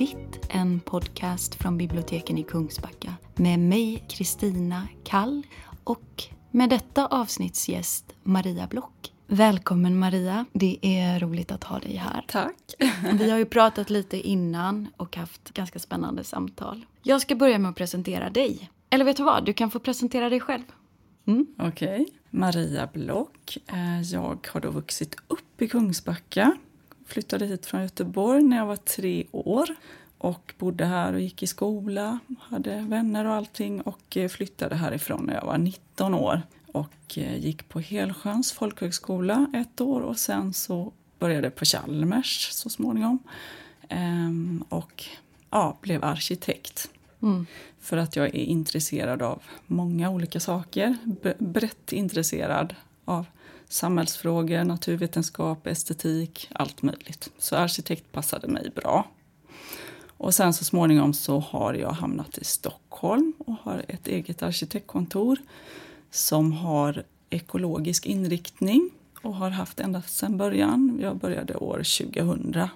[0.00, 5.42] ditt, en podcast från biblioteken i Kungsbacka med mig, Kristina Kall
[5.84, 9.12] och med detta avsnittsgäst Maria Block.
[9.26, 12.24] Välkommen Maria, det är roligt att ha dig här.
[12.28, 12.56] Tack.
[13.12, 16.86] Vi har ju pratat lite innan och haft ganska spännande samtal.
[17.02, 18.70] Jag ska börja med att presentera dig.
[18.90, 20.64] Eller vet du vad, du kan få presentera dig själv.
[21.26, 21.46] Mm.
[21.58, 22.00] Okej.
[22.00, 22.06] Okay.
[22.30, 23.58] Maria Block.
[23.66, 26.56] Eh, jag har då vuxit upp i Kungsbacka.
[27.10, 29.68] Flyttade hit från Göteborg när jag var tre år
[30.18, 35.24] och bodde här och gick i skola, hade vänner och allting och eh, flyttade härifrån
[35.26, 40.52] när jag var 19 år och eh, gick på Helsjöns folkhögskola ett år och sen
[40.52, 43.18] så började på Chalmers så småningom
[43.88, 45.04] ehm, och
[45.50, 46.90] ja, blev arkitekt.
[47.22, 47.46] Mm.
[47.80, 50.96] För att jag är intresserad av många olika saker.
[51.38, 52.74] Brett intresserad
[53.04, 53.26] av
[53.72, 57.30] samhällsfrågor, naturvetenskap, estetik, allt möjligt.
[57.38, 59.08] Så arkitekt passade mig bra.
[60.06, 65.38] Och sen så småningom så har jag hamnat i Stockholm och har ett eget arkitektkontor
[66.10, 68.90] som har ekologisk inriktning
[69.22, 70.98] och har haft ända sedan början.
[71.02, 72.68] Jag började år 2000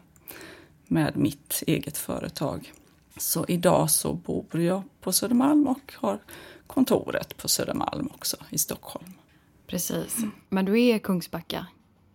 [0.86, 2.72] med mitt eget företag.
[3.16, 6.18] Så idag så bor jag på Södermalm och har
[6.66, 9.12] kontoret på Södermalm också i Stockholm.
[9.66, 10.18] Precis.
[10.48, 11.66] Men du är Kungsbacka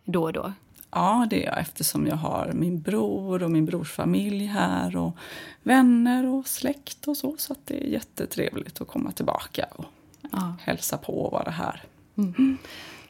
[0.05, 0.53] då och då?
[0.92, 5.17] Ja, det är jag eftersom jag har min bror och min brors familj här och
[5.64, 7.36] vänner och släkt och så.
[7.38, 9.86] Så det är jättetrevligt att komma tillbaka och
[10.31, 10.55] ja.
[10.61, 11.83] hälsa på och vara här.
[12.17, 12.58] Mm.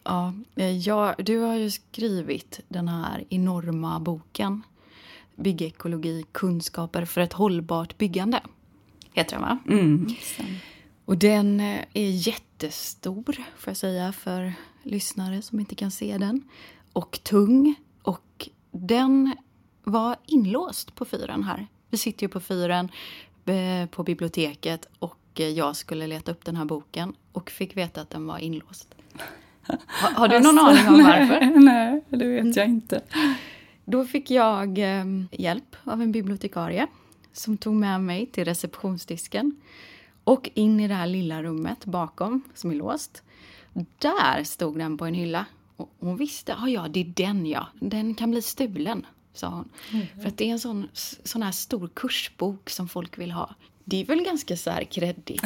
[0.03, 0.33] Ja,
[0.85, 4.61] ja, du har ju skrivit den här enorma boken
[5.35, 8.39] Byggekologi, kunskaper för ett hållbart byggande.
[9.13, 9.57] Heter den va?
[9.67, 10.15] Mm.
[11.09, 13.23] Och den eh, är jättestor,
[13.57, 14.53] får jag säga, för
[14.83, 16.43] lyssnare som inte kan se den.
[16.93, 17.75] Och tung.
[18.01, 19.35] Och den
[19.83, 21.67] var inlåst på fyren här.
[21.89, 22.89] Vi sitter ju på fyren
[23.45, 28.09] eh, på biblioteket och jag skulle leta upp den här boken och fick veta att
[28.09, 28.95] den var inlåst.
[29.85, 31.39] Har, har du någon alltså, aning om varför?
[31.39, 33.01] Nej, nej, det vet jag inte.
[33.85, 36.87] Då fick jag eh, hjälp av en bibliotekarie
[37.33, 39.55] som tog med mig till receptionsdisken
[40.29, 43.23] och in i det här lilla rummet bakom som är låst.
[43.99, 45.45] Där stod den på en hylla.
[45.75, 49.69] Och hon visste, ja, ja det är den ja, den kan bli stulen, sa hon.
[49.93, 50.07] Mm.
[50.21, 50.87] För att det är en sån,
[51.23, 53.55] sån här stor kursbok som folk vill ha.
[53.83, 55.43] Det är väl ganska så här kreddigt.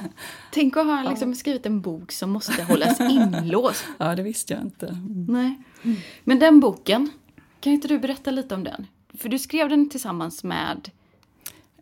[0.52, 3.84] Tänk att ha liksom skrivit en bok som måste hållas inlåst.
[3.98, 4.98] Ja, det visste jag inte.
[5.28, 5.62] Nej.
[6.24, 7.10] Men den boken,
[7.60, 8.86] kan inte du berätta lite om den?
[9.14, 10.90] För du skrev den tillsammans med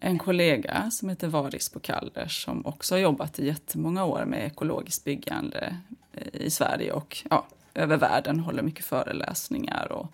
[0.00, 5.04] en kollega som heter Varis Kallers som också har jobbat i jättemånga år med ekologiskt
[5.04, 5.76] byggande
[6.12, 10.12] eh, i Sverige och ja, över världen, håller mycket föreläsningar och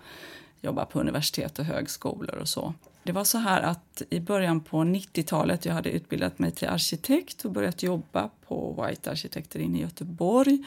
[0.61, 2.75] jobbar på universitet och högskolor och så.
[3.03, 7.45] Det var så här att i början på 90-talet, jag hade utbildat mig till arkitekt
[7.45, 10.65] och börjat jobba på White Arkitekter inne i Göteborg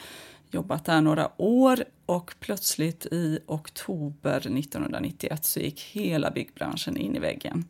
[0.54, 7.20] jobbat där några år och plötsligt i oktober 1991 så gick hela byggbranschen in i
[7.20, 7.66] väggen.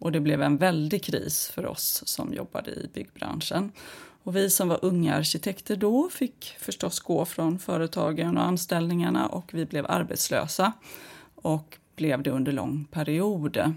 [0.00, 3.72] Och det blev en väldig kris för oss som jobbade i byggbranschen.
[4.22, 9.54] Och vi som var unga arkitekter då fick förstås gå från företagen och anställningarna och
[9.54, 10.72] vi blev arbetslösa
[11.34, 13.74] och blev det under lång period.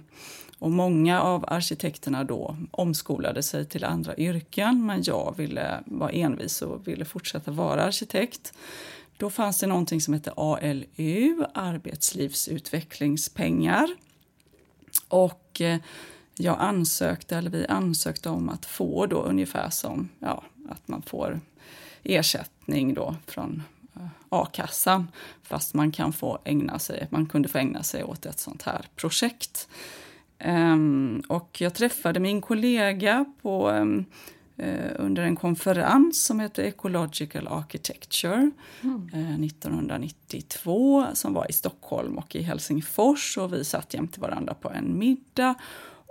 [0.60, 6.62] Och många av arkitekterna då omskolade sig till andra yrken men jag ville vara envis
[6.62, 8.54] och ville fortsätta vara arkitekt.
[9.18, 13.88] Då fanns det någonting som hette ALU, arbetslivsutvecklingspengar.
[15.08, 15.80] Och och eh,
[16.38, 21.40] jag ansökte, eller vi ansökte om att få då ungefär som ja, att man får
[22.04, 23.64] ersättning då från
[23.96, 25.08] eh, a-kassan
[25.44, 28.86] fast man kan få ägna sig, man kunde få ägna sig åt ett sånt här
[28.96, 29.68] projekt.
[30.46, 34.06] Um, och jag träffade min kollega på, um,
[34.96, 38.52] under en konferens som heter Ecological Architecture
[38.82, 39.10] mm.
[39.14, 44.70] uh, 1992 som var i Stockholm och i Helsingfors och vi satt jämte varandra på
[44.70, 45.56] en middag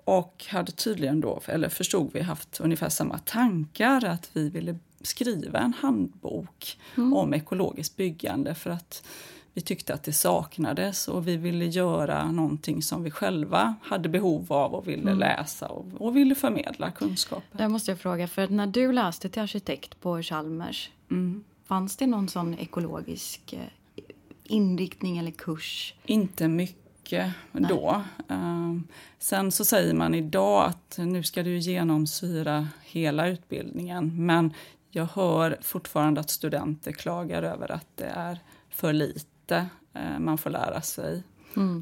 [0.05, 5.59] och hade tydligen då, eller förstod vi, haft ungefär samma tankar att vi ville skriva
[5.59, 7.15] en handbok mm.
[7.15, 9.07] om ekologiskt byggande för att
[9.55, 14.53] vi tyckte att det saknades och vi ville göra någonting som vi själva hade behov
[14.53, 15.19] av och ville mm.
[15.19, 17.59] läsa och, och, ville förmedla kunskaper.
[17.59, 21.45] Där måste jag fråga, för när du läste till arkitekt på Chalmers, mm.
[21.65, 24.05] fanns det någon sån ekologisk eh,
[24.45, 25.95] inriktning eller kurs?
[26.07, 28.03] Inte mycket då.
[28.31, 28.81] Uh,
[29.19, 34.53] sen så säger man idag att nu ska du genomsyra hela utbildningen men
[34.91, 38.39] jag hör fortfarande att studenter klagar över att det är
[38.71, 41.23] för lite lite eh, man får lära sig.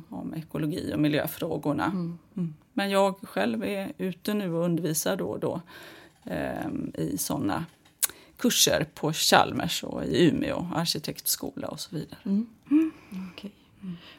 [0.09, 1.85] om ekologi och miljöfrågorna.
[1.85, 2.55] Mm.
[2.73, 5.61] Men jag själv är ute nu och undervisar då och då
[6.25, 7.65] eh, i sådana
[8.37, 12.19] kurser på Chalmers och i Umeå, arkitektskola och så vidare.
[12.25, 12.47] Mm.
[13.33, 13.51] Okay.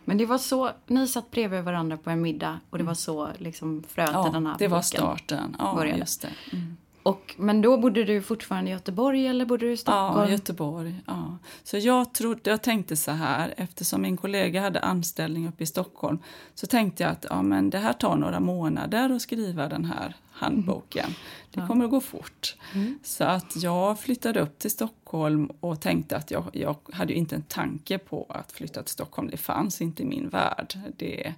[0.06, 3.30] Men det var så, ni satt bredvid varandra på en middag och det var så
[3.38, 5.56] liksom fröet Ja, den här det var boken starten.
[5.60, 6.00] Ja, började.
[6.00, 6.34] just det.
[6.54, 6.78] Mm.
[7.04, 10.20] Och, men då bodde du fortfarande i Göteborg eller bodde du i Stockholm?
[10.20, 10.96] Ja, Göteborg.
[11.08, 11.38] Ja.
[11.64, 16.20] Så jag, trodde, jag tänkte så här, eftersom min kollega hade anställning uppe i Stockholm
[16.56, 20.16] så tänkte jag att ja, men det här tar några månader att skriva den här
[20.32, 21.14] handboken.
[21.52, 22.56] Det kommer att gå fort.
[23.04, 27.42] Så att jag flyttade upp till Stockholm och tänkte att jag, jag hade inte en
[27.42, 29.30] tanke på att flytta till Stockholm.
[29.30, 30.80] Det fanns inte i min värld.
[30.98, 31.34] Det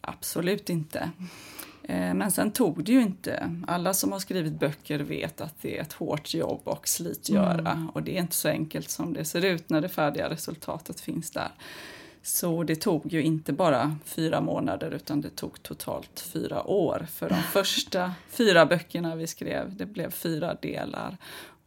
[0.00, 1.10] Absolut inte.
[1.88, 3.54] Eh, Men sen tog det ju inte.
[3.66, 7.88] Alla som har skrivit böcker vet att det är ett hårt jobb och slitgöra.
[7.94, 11.30] Och det är inte så enkelt som det ser ut när det färdiga resultatet finns
[11.30, 11.50] där.
[12.22, 17.06] Så det tog ju inte bara fyra månader utan det tog totalt fyra år.
[17.10, 21.16] För de första fyra böckerna vi skrev, det blev fyra delar.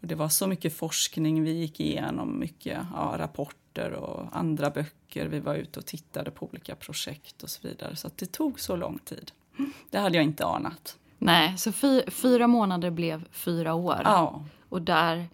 [0.01, 5.25] Och det var så mycket forskning vi gick igenom, mycket ja, rapporter och andra böcker.
[5.27, 7.95] Vi var ute och tittade på olika projekt och så vidare.
[7.95, 9.31] Så det tog så lång tid.
[9.89, 10.97] Det hade jag inte anat.
[11.17, 14.01] Nej, så fy, fyra månader blev fyra år.
[14.03, 15.27] Ja, Och där,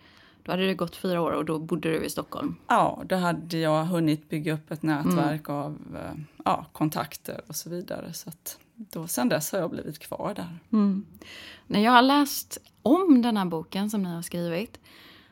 [0.44, 2.56] då hade det gått fyra år och då bodde du i Stockholm.
[2.68, 7.70] ja då hade jag hunnit bygga upp ett nätverk av eh, ja, kontakter och så
[7.70, 8.14] vidare.
[8.14, 10.60] Så att då, sen dess har jag blivit kvar där.
[11.68, 14.80] När jag har läst om den här boken som ni har skrivit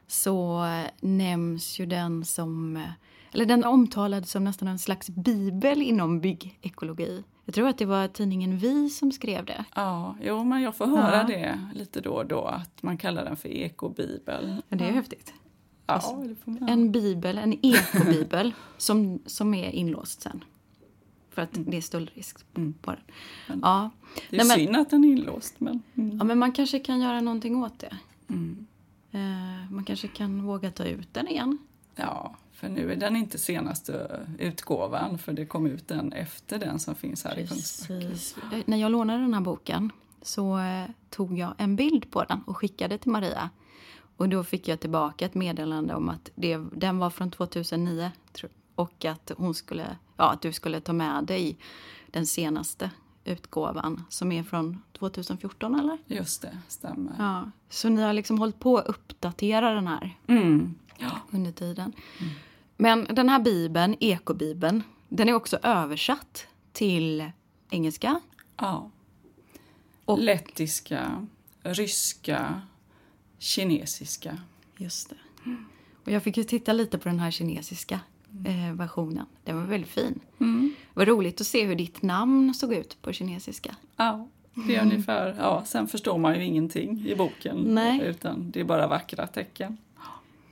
[0.08, 2.84] så eh, nämns ju den som, eh,
[3.32, 7.24] eller den omtalad som nästan en slags bibel inom byggekologi.
[7.46, 9.66] Jag tror att det var tidningen Vi som skrev det.
[9.76, 11.24] Ja, jo, men jag får höra Ja.
[11.24, 14.62] det lite då och då, att man kallar den för ekobibel.
[14.70, 15.34] Men det är häftigt.
[15.88, 15.96] Ja,
[16.28, 16.70] det får man.
[16.70, 20.44] En bibel, en ekobibel som, som är inlåst sen.
[21.30, 22.38] För att det är stöldrisk
[22.82, 22.92] på
[23.48, 23.60] den.
[23.62, 23.90] Ja.
[24.30, 25.82] Det är Nej, men- synd att den är inlåst, men...
[25.96, 26.18] Mm.
[26.18, 27.98] ja, men man kanske kan göra någonting åt det.
[28.28, 28.66] Mm.
[29.12, 31.58] Eh, man kanske kan våga ta ut den igen.
[31.96, 36.80] Ja, för nu är den inte senaste utgåvan, för det kom ut den efter den
[36.80, 38.00] som finns här i Kungsbacka.
[38.10, 38.36] Precis.
[38.54, 39.92] Eh, När jag lånade den här boken
[40.22, 43.50] så eh, tog jag en bild på den och skickade till Maria.
[44.18, 48.52] Och då fick jag tillbaka ett meddelande om att det, den var från 2009 tror-
[48.76, 51.58] och att, hon skulle, ja, att du skulle ta med dig
[52.08, 52.92] den senaste
[53.24, 55.98] utgåvan som är från 2014 eller?
[56.08, 57.16] Just det, stämmer.
[57.18, 57.52] Ja.
[57.70, 60.76] Så ni har liksom hållit på att uppdatera den här Mm.
[60.98, 61.12] Ja.
[61.32, 61.94] under tiden.
[62.78, 67.32] Men den här bibeln, ekobibeln, den är också översatt till
[67.70, 68.20] engelska.
[68.58, 68.92] ja.
[70.06, 71.28] Och- Lettiska,
[71.64, 72.62] ryska,
[73.40, 74.38] kinesiska.
[74.78, 75.16] Just det.
[76.06, 78.00] Och jag fick ju titta lite på den här kinesiska
[78.32, 78.70] Mm.
[78.70, 79.26] eh, versionen.
[79.44, 80.20] Den var väldigt fin.
[80.38, 83.76] Det var roligt att se hur ditt namn såg ut på kinesiska.
[83.96, 84.28] Ja,
[84.68, 85.36] det är ungefär...
[85.40, 87.58] Ja, sen förstår man ju ingenting i boken.
[87.58, 88.02] Nej.
[88.02, 89.78] Utan det är bara vackra tecken.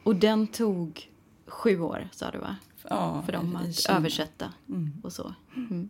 [0.03, 1.09] Och den tog
[1.45, 2.55] sju år, sa du va?
[2.89, 3.97] Ja, För dem att Kina.
[3.97, 4.53] översätta
[5.03, 5.33] och så.
[5.55, 5.89] Mm.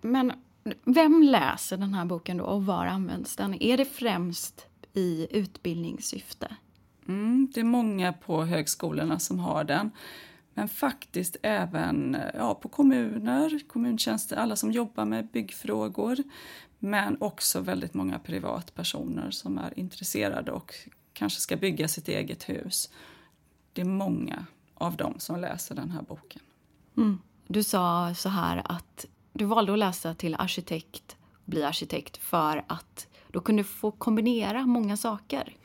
[0.00, 0.32] Men
[0.84, 3.62] vem läser den här boken då och var används den?
[3.62, 6.56] Är det främst i utbildningssyfte?
[7.08, 9.90] Mm, det är många på högskolorna som har den.
[10.54, 16.16] Men faktiskt även ja, på kommuner, kommuntjänster, alla som jobbar med byggfrågor.
[16.78, 20.74] Men också väldigt många privatpersoner som är intresserade och
[21.12, 22.90] kanske ska bygga sitt eget hus.
[23.78, 26.42] Det är många av dem som läser den här boken.
[27.46, 33.06] Du sa så här att du valde att läsa till arkitekt bli arkitekt för att
[33.32, 35.56] du kunde få kombinera många saker.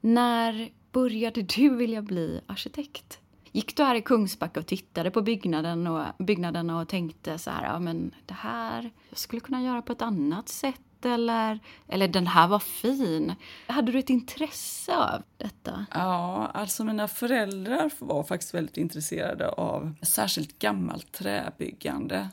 [0.00, 3.20] När började du vilja bli arkitekt?
[3.52, 7.64] Gick du här i Kungsbacka och tittade på byggnaden och, byggnaderna och tänkte så här,
[7.64, 12.26] ja men det här jag skulle kunna göra på ett annat sätt eller, eller den
[12.26, 13.34] här var fin.
[13.66, 15.86] Hade du ett intresse av detta?
[15.94, 22.28] Ja, alltså mina föräldrar var faktiskt väldigt intresserade av särskilt gammalt träbyggande.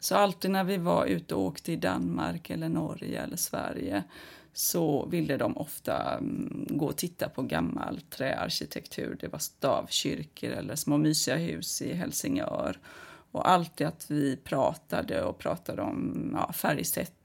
[0.00, 4.04] Så alltid när vi var ute och åkte i Danmark eller Norge eller Sverige
[4.52, 9.16] så ville de ofta mm, gå och titta på gammal träarkitektur.
[9.20, 12.78] Det var stavkyrkor eller små mysiga hus i Helsingör.
[13.32, 16.52] Och alltid att vi pratade och pratade om ja,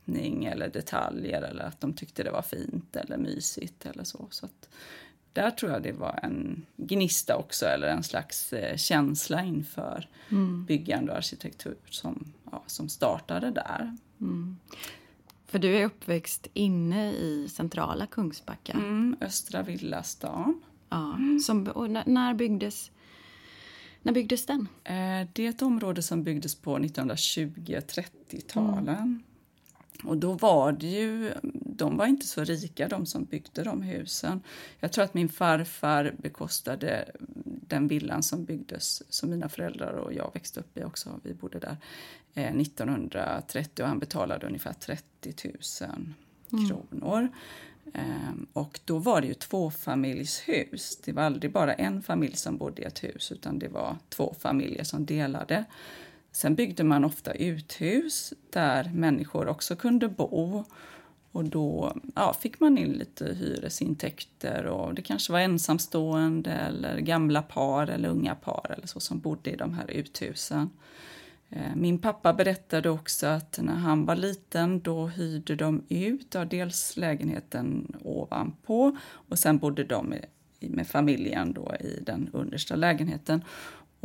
[0.05, 4.27] färgsättning eller detaljer eller att de tyckte det var fint eller mysigt eller så.
[4.29, 4.69] så att
[5.33, 10.07] där tror jag det var en gnista också, eller en slags eh, känsla inför
[10.67, 13.97] byggande och arkitektur som, ja, som startade där.
[15.47, 18.73] För du är uppväxt inne i centrala Kungsbacka.
[18.73, 20.61] Mm, Östra Villastan.
[20.89, 22.91] Ja, som, och när, när byggdes
[24.03, 24.67] När byggdes den?
[24.83, 29.23] Eh, det är ett område som byggdes på 1920-30-talen.
[30.07, 34.41] Och då var det ju, de var inte så rika de som byggde de husen.
[34.79, 37.11] Jag tror att min farfar bekostade
[37.67, 41.59] den villan som byggdes, som mina föräldrar och jag växte upp i också, vi bodde
[41.59, 41.77] där,
[42.33, 45.03] 1930 eh, och han betalade ungefär 30
[45.43, 45.53] 000
[46.51, 46.69] mm.
[46.69, 47.29] kronor.
[47.93, 50.97] Um, och då var det ju tvåfamiljshus.
[51.03, 54.35] Det var aldrig bara en familj som bodde i ett hus utan det var två
[54.39, 55.65] familjer som delade.
[56.35, 60.63] Sen byggde man ofta uthus där människor också kunde bo.
[61.31, 67.41] Och då ja, fick man in lite hyresintäkter och det kanske var ensamstående eller gamla
[67.41, 70.69] par eller unga par eller så som bodde i de här uthusen.
[71.49, 76.45] Eh, min pappa berättade också att när han var liten då hyrde de ut ja,
[76.45, 78.97] dels lägenheten ovanpå
[79.29, 80.15] och sen bodde de
[80.59, 83.41] med familjen då i den understa lägenheten.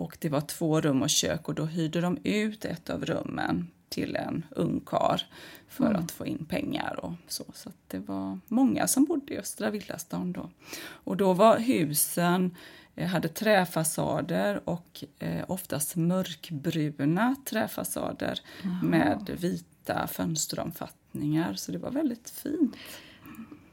[0.01, 3.71] Och det var två rum och kök och då hyrde de ut ett av rummen
[3.89, 5.23] till en ungkar
[5.69, 5.97] för mm.
[6.05, 7.45] att få in pengar och så.
[7.55, 10.51] Så det var många som bodde i Östra Villastan då.
[10.83, 12.57] Och då var husen
[12.97, 18.87] eh, hade träfasader och eh, oftast mörkbruna träfasader Aha.
[18.87, 21.55] med vita fönsteromfattningar.
[21.55, 22.77] Så det var väldigt fint.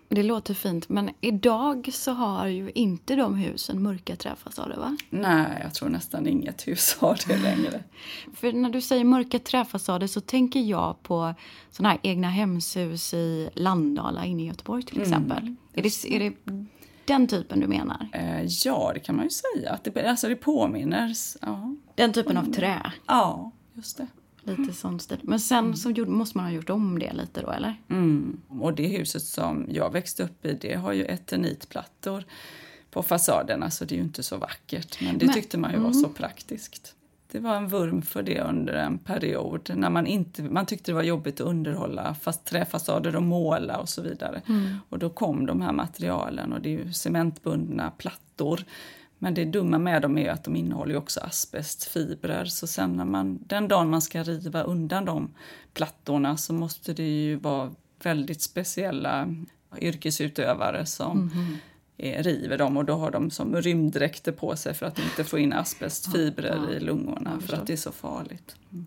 [0.10, 4.98] Det låter fint, men idag så har ju inte de husen mörka träfasader va?
[5.10, 7.84] Nej, jag tror nästan inget hus har det längre.
[8.34, 11.34] För när du säger mörka träfasader så tänker jag på
[11.72, 15.38] sådana här egna hemshus i Landala inne i Göteborg till mm, exempel.
[15.38, 16.34] Mm, är, det, är det
[17.06, 18.10] den typen du menar?
[18.14, 19.74] Eh, ja, det kan man ju säga.
[19.74, 21.14] Att det, alltså det påminner.
[21.42, 21.76] Ja.
[21.96, 22.92] Den typen av trä?
[23.08, 24.08] Ja, just det.
[24.56, 25.20] Lite sån stil.
[25.24, 25.76] Men sen mm.
[25.76, 27.76] så måste man ha gjort om det lite då, eller?
[27.90, 28.42] Mm.
[28.48, 32.24] Och det huset som jag växte upp i, det har ju eternitplattor
[32.92, 35.02] på fasaderna, så det är ju inte så vackert.
[35.02, 36.14] Men det men, tyckte man ju var så mm.
[36.14, 36.94] praktiskt.
[37.32, 40.96] Det var en vurm för det under en period när man inte, man tyckte det
[40.96, 44.42] var jobbigt att underhålla fast träfasader och måla och så vidare.
[44.48, 44.76] Mm.
[44.90, 48.64] Och då kom de här materialen och det är ju cementbundna plattor
[49.20, 52.46] men det dumma med dem är att de innehåller också asbestfibrer.
[52.46, 55.34] Så sen när man, den dagen man ska riva undan de
[55.74, 57.72] plattorna så måste det ju vara
[58.04, 59.36] väldigt speciella
[59.82, 62.24] yrkesutövare som mm -hmm.
[62.24, 65.54] river dem och då har de som rymddräkter på sig för att inte få in
[65.54, 66.78] asbestfibrer ja, ja.
[66.78, 68.56] i lungorna för att det är så farligt.
[68.72, 68.86] Mm.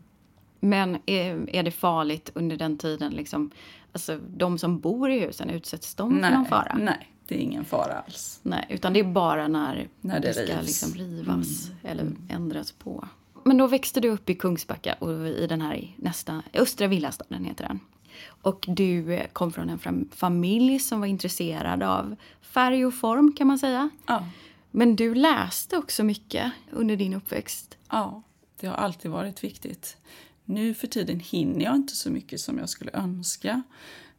[0.60, 3.12] Men är, är det farligt under den tiden?
[3.12, 3.50] Liksom,
[3.92, 6.76] alltså, de som bor i husen, utsätts de nej, för någon fara?
[6.80, 8.40] Nej, det är ingen fara alls.
[8.42, 11.78] Nej, utan det är bara när, när det, det ska liksom rivas mm.
[11.82, 12.28] eller mm.
[12.28, 13.08] ändras på.
[13.44, 17.64] Men då växte du upp i Kungsbacka och i den här nästa, Östra Villastaden heter
[17.68, 17.80] den.
[18.26, 23.46] Och du eh, kom från en familj som var intresserad av färg och form kan
[23.46, 23.90] man säga.
[24.06, 24.26] Ja.
[24.70, 27.76] Men du läste också mycket under din uppväxt.
[27.90, 28.22] Ja,
[28.60, 29.96] det har alltid varit viktigt.
[30.44, 33.62] Nu för tiden hinner jag inte så mycket som jag skulle önska.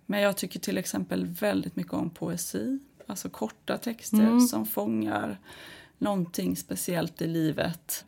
[0.05, 2.79] Men jag tycker till exempel väldigt mycket om poesi.
[3.11, 4.39] Alltså korta texter mm.
[4.39, 5.39] som fångar
[5.97, 8.05] någonting speciellt i livet.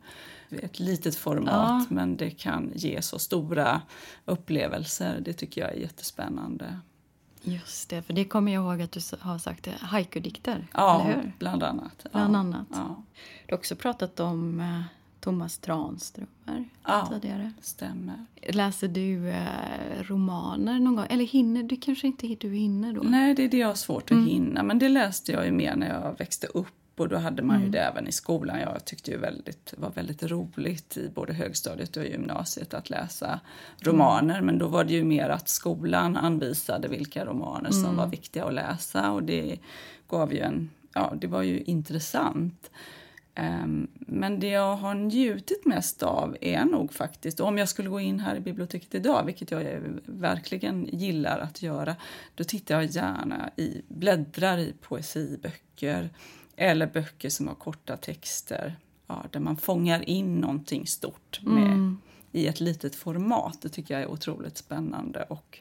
[0.50, 1.94] Ett litet format, ja.
[1.94, 3.82] men det kan ge så stora
[4.24, 5.20] upplevelser.
[5.20, 6.80] Det tycker jag är jättespännande.
[7.42, 10.66] Just det, för det kommer jag ihåg att du har sagt, haiku-dikter.
[10.72, 11.06] Ja,
[11.38, 12.06] bland annat.
[12.12, 12.38] Bland ja.
[12.38, 12.66] annat.
[12.70, 13.02] Ja.
[13.46, 14.80] Du har också pratat om eh,
[15.24, 17.52] Thomas Tranströmer ja, tidigare.
[17.60, 18.26] stämmer.
[18.48, 21.06] Läser du eh, romaner någon gång?
[21.10, 23.02] Eller hinner du kanske inte du hinner då?
[23.02, 24.26] Nej, det är det jag har svårt att mm.
[24.26, 24.62] hinna.
[24.62, 27.62] Men det läste jag ju mer när jag växte upp och då hade man ju
[27.62, 27.72] mm.
[27.72, 28.60] det även i skolan.
[28.60, 33.40] Jag tyckte ju väldigt, det var väldigt roligt i både högstadiet och gymnasiet att läsa
[33.80, 34.34] romaner.
[34.34, 34.46] Mm.
[34.46, 37.96] Men då var det ju mer att skolan anvisade vilka romaner som mm.
[37.96, 39.58] var viktiga att läsa och det
[40.08, 42.70] gav ju en, ja det var ju intressant.
[43.36, 48.00] Um, men det jag har njutit mest av är nog faktiskt, om jag skulle gå
[48.00, 51.96] in här i biblioteket idag, vilket jag verkligen gillar att göra,
[52.34, 56.10] då tittar jag gärna i, bläddrar i poesiböcker
[56.56, 58.76] eller böcker som har korta texter,
[59.06, 61.98] ja, där man fångar in någonting stort med, mm.
[62.32, 63.58] i ett litet format.
[63.62, 65.58] Det tycker jag är otroligt spännande och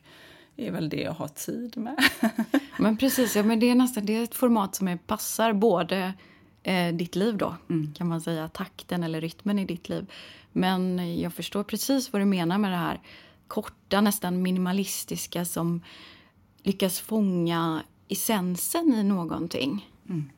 [0.55, 1.97] är väl det jag har tid med.
[2.79, 6.13] men precis, ja, men det är nästan det är ett format som är, passar både
[6.63, 7.93] eh, ditt liv då, mm.
[7.93, 8.49] kan man säga.
[8.49, 10.11] Takten eller rytmen i ditt liv.
[10.51, 13.01] Men jag förstår precis vad du menar med det här
[13.47, 15.81] korta, nästan minimalistiska som
[16.63, 19.89] lyckas fånga essensen i någonting.
[20.09, 20.29] Mm.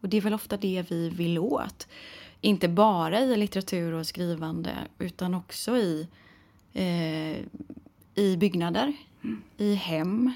[0.00, 1.88] Och det är väl ofta det vi vill åt.
[2.40, 6.08] Inte bara i litteratur och skrivande utan också i,
[6.72, 7.36] eh,
[8.14, 8.92] i byggnader,
[9.24, 9.42] mm.
[9.56, 10.32] i hem.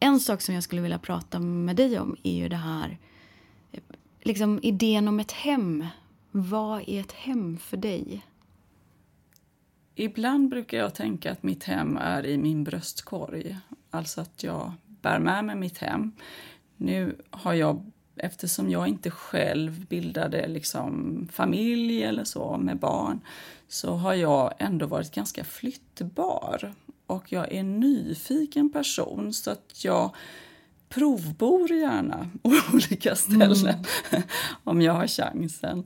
[0.00, 2.98] En sak som jag skulle vilja prata med dig om är ju det här
[4.20, 5.86] liksom idén om ett hem.
[6.30, 8.26] Vad är ett hem för dig?
[9.94, 13.56] Ibland brukar jag tänka att mitt hem är i min bröstkorg.
[13.90, 16.12] Alltså att jag bär med mig mitt hem.
[16.76, 23.20] Nu har jag, eftersom jag inte själv bildade liksom familj eller så med barn,
[23.68, 26.74] så har jag ändå varit ganska flyttbar.
[27.06, 30.14] Och jag är en nyfiken person så att jag
[30.94, 33.68] provbor gärna på olika ställen
[34.10, 34.22] mm.
[34.64, 35.84] om jag har chansen.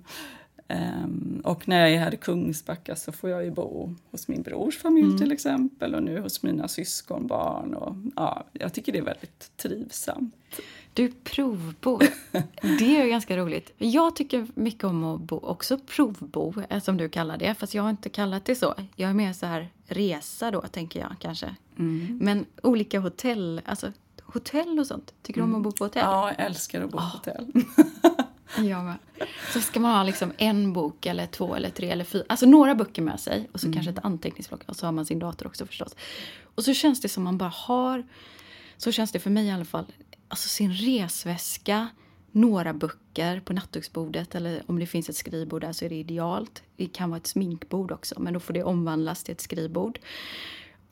[0.68, 4.42] Um, och när jag är här i Kungsbacka så får jag ju bo hos min
[4.42, 5.18] brors familj mm.
[5.18, 7.74] till exempel och nu hos mina syskonbarn.
[7.74, 10.34] Och, ja, jag tycker det är väldigt trivsamt.
[10.92, 12.04] Du provbor.
[12.78, 13.72] Det är ganska roligt.
[13.78, 17.54] Jag tycker mycket om att bo, också provbo, eh, som du kallar det.
[17.54, 18.74] Fast jag har inte kallat det så.
[18.96, 21.56] Jag är mer så här resa då, tänker jag kanske.
[21.78, 22.18] Mm.
[22.22, 23.92] Men olika hotell, alltså
[24.34, 25.14] hotell och sånt.
[25.22, 26.02] Tycker du om att bo på hotell?
[26.02, 27.12] Ja, jag älskar att bo på oh.
[27.12, 27.52] hotell.
[28.56, 28.96] Jag med.
[29.52, 32.74] Så ska man ha liksom en bok eller två eller tre eller fyra, alltså några
[32.74, 33.74] böcker med sig och så mm.
[33.74, 35.96] kanske ett anteckningsblock och så har man sin dator också förstås.
[36.54, 38.06] Och så känns det som man bara har,
[38.76, 39.86] så känns det för mig i alla fall,
[40.28, 41.88] alltså sin resväska,
[42.30, 46.62] några böcker på nattduksbordet eller om det finns ett skrivbord där så är det idealt.
[46.76, 49.98] Det kan vara ett sminkbord också men då får det omvandlas till ett skrivbord.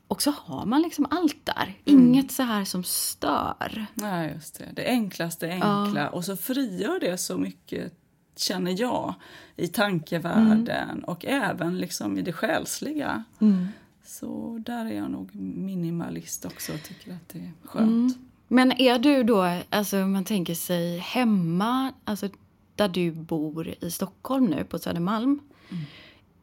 [0.07, 1.77] Och så har man liksom allt där.
[1.85, 2.01] Mm.
[2.01, 3.85] Inget så här som stör.
[3.93, 4.69] Nej, just det.
[4.73, 6.01] Det enklaste enkla.
[6.01, 6.09] Ja.
[6.09, 7.93] Och så frigör det så mycket,
[8.35, 9.13] känner jag,
[9.55, 11.03] i tankevärlden mm.
[11.03, 13.23] och även liksom i det själsliga.
[13.39, 13.67] Mm.
[14.05, 17.89] Så där är jag nog minimalist också och tycker att det är skönt.
[17.89, 18.13] Mm.
[18.47, 22.29] Men är du då, alltså man tänker sig hemma, alltså
[22.75, 25.39] där du bor i Stockholm nu på Södermalm.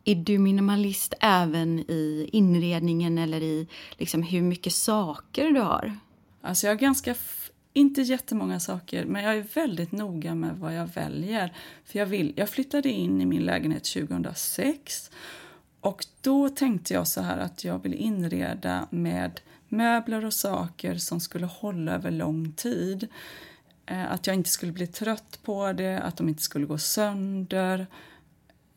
[0.05, 5.99] Är du minimalist även i inredningen eller i liksom hur mycket saker du har?
[6.43, 7.15] Alltså jag har ganska,
[7.73, 11.53] inte jättemånga saker, men jag är väldigt noga med vad jag väljer.
[11.85, 15.11] För jag, vill, jag flyttade in i min lägenhet 2006
[15.81, 21.21] och då tänkte jag så här att jag vill inreda med möbler och saker som
[21.21, 23.09] skulle hålla över lång tid.
[23.87, 27.87] Eh, att jag inte skulle bli trött på det, att de inte skulle gå sönder.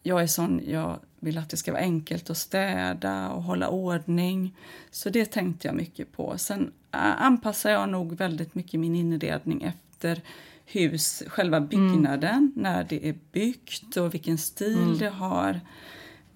[0.03, 4.55] Jag är sån, jag vill att det ska vara enkelt att städa och hålla ordning.
[4.91, 6.37] Så det tänkte jag mycket på.
[6.37, 10.21] Sen anpassar jag nog väldigt mycket min inredning efter
[10.65, 11.69] hus, själva mm.
[11.69, 12.53] byggnaden, mm.
[12.55, 14.97] när det är byggt och vilken stil mm.
[14.97, 15.59] det har.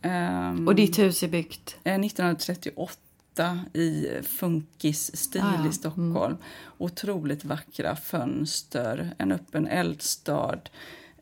[0.01, 1.77] Um, och ditt hus är byggt?
[1.83, 5.55] 1938 i funkisstil ah, ja.
[5.55, 5.71] i mm.
[5.71, 6.33] Stockholm.
[6.33, 6.37] Mm.
[6.77, 10.59] Otroligt vackra fönster, en öppen eldstad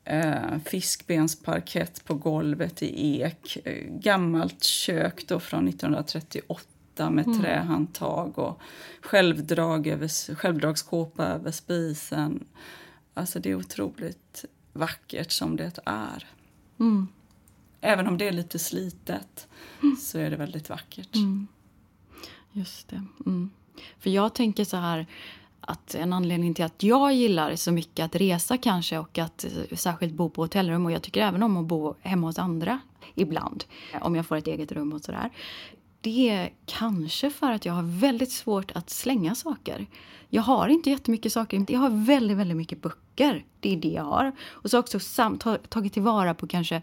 [0.05, 3.57] eh, fiskbensparkett på golvet i ek.
[3.63, 7.41] Eh, gammalt kök då från 1938 med mm.
[7.41, 8.61] trähandtag och
[9.01, 12.45] självdrag över, självdragskåpa över spisen.
[13.13, 16.27] Alltså det är otroligt vackert som det är.
[16.79, 17.07] Mm.
[17.81, 19.47] Även om det är lite slitet
[19.83, 19.95] mm.
[19.95, 21.15] så är det väldigt vackert.
[21.15, 21.47] Mm.
[22.51, 23.03] Just det.
[23.25, 23.49] Mm.
[23.99, 25.07] För jag tänker så här
[25.67, 30.13] att en anledning till att jag gillar så mycket att resa kanske och att särskilt
[30.13, 32.79] bo på hotellrum och jag tycker även om att bo hemma hos andra
[33.15, 33.63] ibland
[34.01, 35.29] om jag får ett eget rum och sådär.
[36.01, 39.85] Det är kanske för att jag har väldigt svårt att slänga saker.
[40.29, 43.45] Jag har inte jättemycket saker, jag har väldigt, väldigt mycket böcker.
[43.59, 44.31] Det är det jag har.
[44.47, 46.81] Och så har jag också tagit tillvara på kanske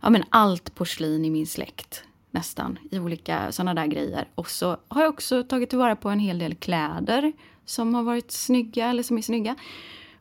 [0.00, 4.28] ja, men allt porslin i min släkt nästan i olika sådana där grejer.
[4.34, 7.32] Och så har jag också tagit tillvara på en hel del kläder
[7.66, 9.56] som har varit snygga eller som är snygga.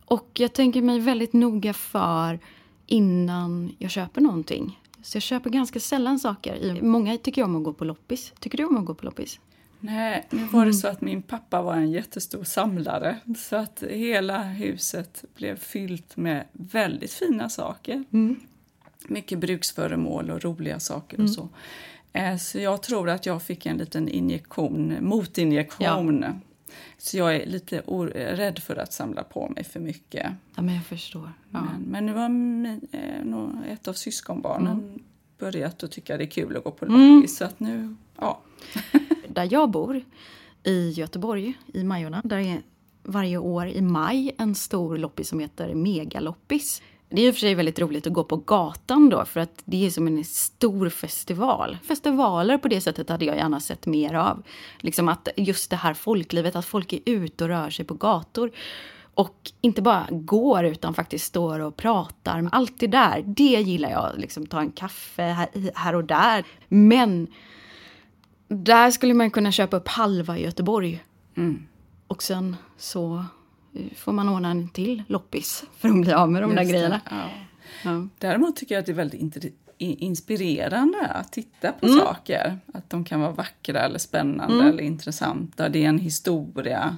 [0.05, 2.39] Och jag tänker mig väldigt noga för
[2.85, 4.79] innan jag köper någonting.
[5.03, 6.81] Så jag köper ganska sällan saker.
[6.81, 8.33] Många tycker om att gå på loppis.
[8.39, 9.39] Tycker du om att gå på loppis?
[9.79, 14.43] Nej, nu var det så att min pappa var en jättestor samlare så att hela
[14.43, 18.03] huset blev fyllt med väldigt fina saker.
[18.11, 18.39] Mm.
[19.07, 21.25] Mycket bruksföremål och roliga saker mm.
[21.25, 21.49] och så.
[22.13, 26.21] Eh, så jag tror att jag fick en liten injektion, motinjektion.
[26.21, 26.33] Ja.
[26.97, 27.79] Så jag är lite
[28.15, 30.31] rädd för att samla på mig för mycket.
[30.55, 31.31] Ja, men jag förstår.
[31.51, 31.61] Ja.
[31.61, 35.03] Men, men nu har min, eh, ett av syskonbarnen mm.
[35.37, 37.15] börjat att tycka det är kul att gå på mm.
[37.15, 37.37] loppis.
[37.37, 38.41] Så att nu, ja.
[39.27, 40.03] där jag bor,
[40.63, 42.61] i Göteborg, i Majorna, där är
[43.03, 46.81] varje år i maj en stor loppis som heter Megaloppis.
[47.15, 49.61] Det är i och för sig väldigt roligt att gå på gatan då för att
[49.65, 51.77] det är som en stor festival.
[51.87, 54.43] Festivaler på det sättet hade jag gärna sett mer av.
[54.79, 58.51] Liksom att just det här folklivet, att folk är ute och rör sig på gator.
[59.13, 62.49] Och inte bara går utan faktiskt står och pratar.
[62.51, 64.11] Allt det där, det gillar jag.
[64.17, 66.45] Liksom ta en kaffe här och där.
[66.67, 67.27] Men
[68.47, 71.03] där skulle man kunna köpa upp halva Göteborg.
[71.37, 71.67] Mm.
[72.07, 73.25] Och sen så
[73.95, 77.01] får man ordna en till loppis för att bli av med de Just där grejerna.
[77.11, 77.29] Ja.
[77.83, 78.07] Ja.
[78.17, 81.99] Däremot tycker jag att det är väldigt inspirerande att titta på Mm.
[81.99, 82.57] saker.
[82.73, 84.67] Att de kan vara vackra eller spännande Mm.
[84.67, 85.69] eller intressanta.
[85.69, 86.97] Det är en historia.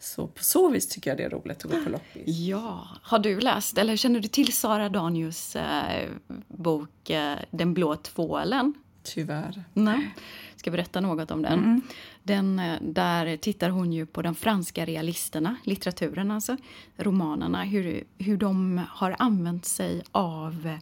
[0.00, 2.22] Så på så vis tycker jag det är roligt att gå på loppis.
[2.38, 6.08] Ja, har du läst eller känner du till Sara Danius eh,
[6.48, 8.74] bok eh, Den blå tvålen?
[9.02, 9.64] Tyvärr.
[9.72, 10.14] Nej.
[10.56, 11.52] Ska berätta något om den.
[11.58, 11.80] Mm.
[12.28, 12.58] Den.
[12.58, 16.56] eh, Där tittar hon ju på de franska realisterna, litteraturen alltså,
[16.96, 20.78] romanerna, hur, hur de har använt sig av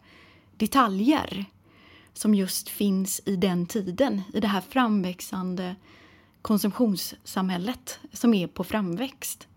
[0.57, 1.45] detaljer
[2.13, 5.75] som just finns i den tiden, i det här framväxande
[6.41, 9.47] konsumtionssamhället som är på framväxt.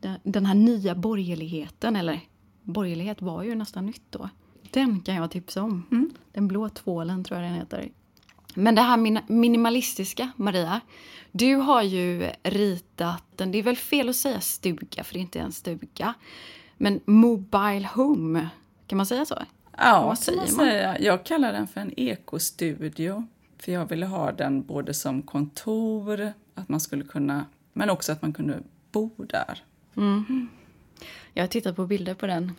[0.00, 2.20] Den- Den här nya borgerligheten, eller
[2.62, 4.28] borgerlighet var ju nästan nytt då.
[4.70, 5.82] Den kan jag tipsa om.
[5.90, 6.10] Mm.
[6.32, 7.88] Den blå tvålen tror jag den heter.
[8.54, 10.80] Men det här min- minimalistiska, Maria.
[11.32, 15.40] Du har ju ritat det är väl fel att säga stuga för det är inte
[15.40, 16.14] en stuga.
[16.76, 18.48] Men Mobile Home,
[18.86, 19.38] kan man säga så?
[19.78, 20.66] Ja, Vad säger man man?
[20.66, 20.98] säga.
[21.00, 23.26] Jag kallar den för en ekostudio.
[23.58, 28.22] För jag ville ha den både som kontor, att man skulle kunna, men också att
[28.22, 28.58] man kunde
[28.92, 29.64] bo där.
[31.34, 32.52] Jag har tittat på bilder på den.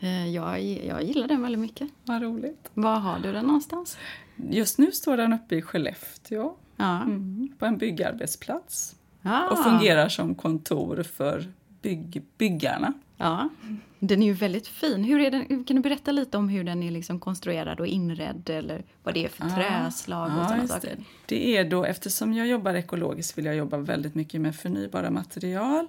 [0.00, 1.90] Eh, Jag, jag gillar den väldigt mycket.
[2.04, 2.70] Vad roligt.
[2.74, 3.96] Var har du den någonstans?
[4.50, 7.02] Just nu står den uppe i Skellefteå, Ja.
[7.02, 8.96] mm, på en byggarbetsplats.
[9.22, 9.48] Ah.
[9.50, 12.92] Och fungerar som kontor för bygg, byggarna.
[13.16, 13.48] Ja.
[13.98, 15.04] Den är ju väldigt fin.
[15.04, 18.50] Hur är den, kan du berätta lite om hur den är liksom konstruerad och inredd
[18.50, 20.96] eller vad det är för träslag och Ja, sådana saker?
[20.96, 21.04] det.
[21.26, 25.86] det är då, eftersom jag jobbar ekologiskt vill jag jobba väldigt mycket med förnybara material.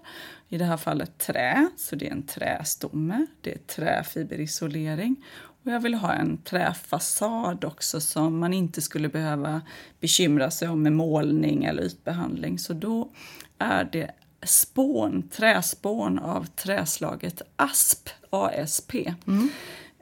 [0.47, 5.15] I det här fallet trä, så det är en trästomme, det är träfiberisolering.
[5.63, 9.61] Och jag vill ha en träfasad också som man inte skulle behöva
[9.99, 12.59] bekymra sig om med målning eller ytbehandling.
[12.59, 13.09] Så då
[13.57, 14.11] är det
[14.43, 18.95] spån, träspån av träslaget asp, ASP.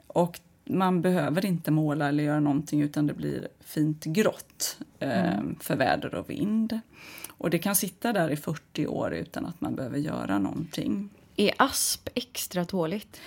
[0.06, 5.76] Och man behöver inte måla eller göra någonting utan det blir fint grått eh, för
[5.76, 6.80] väder och vind.
[7.28, 11.10] Och det kan sitta där i 40 år utan att man behöver göra någonting.
[11.36, 13.20] Är asp extra tåligt?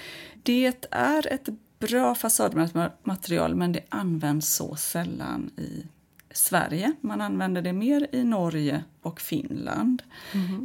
[0.44, 1.50] Det är ett
[1.88, 5.86] bra fasadmaterial men det används så sällan i
[6.32, 6.94] Sverige.
[7.02, 10.04] Man använder det mer i Norge och Finland.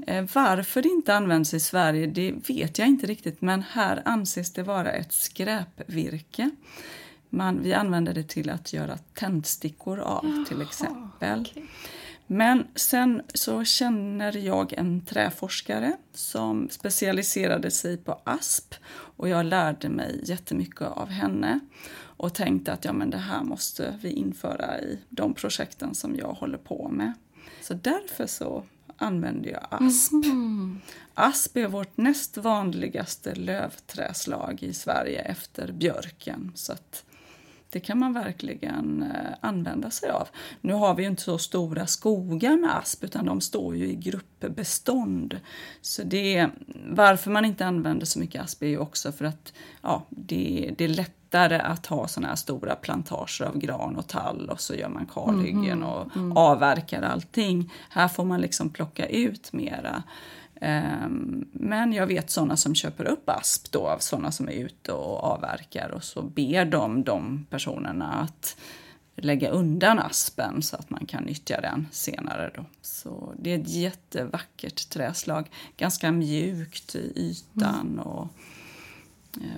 [0.07, 4.53] Eh, varför det inte används i Sverige det vet jag inte riktigt men här anses
[4.53, 6.51] det vara ett skräpvirke.
[7.31, 11.49] Man, vi använder det till att göra tändstickor av till exempel.
[12.31, 19.89] Men sen så känner jag en träforskare som specialiserade sig på asp och jag lärde
[19.89, 21.61] mig jättemycket av henne
[21.99, 26.33] och tänkte att ja, men det här måste vi införa i de projekten som jag
[26.33, 27.13] håller på med.
[27.63, 28.65] Så därför så
[28.97, 30.13] använder jag asp.
[31.15, 36.53] Asp är vårt näst vanligaste lövträslag i Sverige efter björken.
[36.55, 37.05] Så att
[37.71, 40.29] det kan man verkligen eh, använda sig av.
[40.61, 43.95] Nu har vi ju inte så stora skogar med asp utan de står ju i
[43.95, 45.41] gruppbestånd.
[45.81, 46.49] Så det,
[46.87, 49.53] varför man inte använder så mycket asp är ju också för att
[49.83, 54.49] ja, det, det är lättare att ha såna här stora plantager av gran och tall
[54.51, 57.73] och så gör man kalhyggen och avverkar allting.
[57.91, 60.03] Här får man liksom plocka ut mera.
[60.61, 64.93] Ehm, Men jag vet sådana som köper upp asp då, av sådana som är ute
[64.93, 68.57] och avverkar och så ber de de personerna att
[69.17, 72.51] lägga undan aspen så att man kan nyttja den senare.
[72.55, 72.65] Då.
[72.83, 78.29] Så det är ett jättevackert träslag, ganska mjukt i ytan och eh,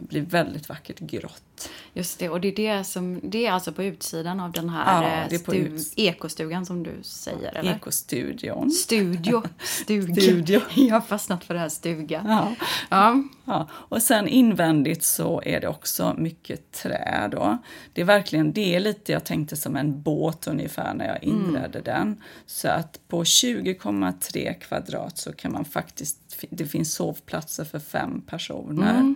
[0.01, 1.69] blir väldigt vackert grått.
[1.93, 5.03] Just det, och det är, det som, det är alltså på utsidan av den här
[5.03, 7.75] Ja, eh, stu, ekostugan som du säger, eller?
[7.75, 8.71] Ekostudion.
[8.71, 9.43] Studio.
[9.59, 10.15] Stuga.
[10.23, 10.61] Studio.
[10.75, 12.25] Jag har fastnat för det här stuga.
[12.27, 12.55] Ja.
[12.89, 13.23] Ja.
[13.45, 17.59] Ja, och sen invändigt så är det också mycket trä då.
[17.93, 21.81] Det är verkligen, det är lite jag tänkte som en båt ungefär när jag inredde
[21.81, 22.23] den.
[22.47, 26.19] Så att på 20,3 kvadrat så kan man faktiskt,
[26.51, 29.15] det finns sovplatser för fem personer.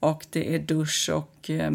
[0.00, 1.72] Och det är dusch och eh,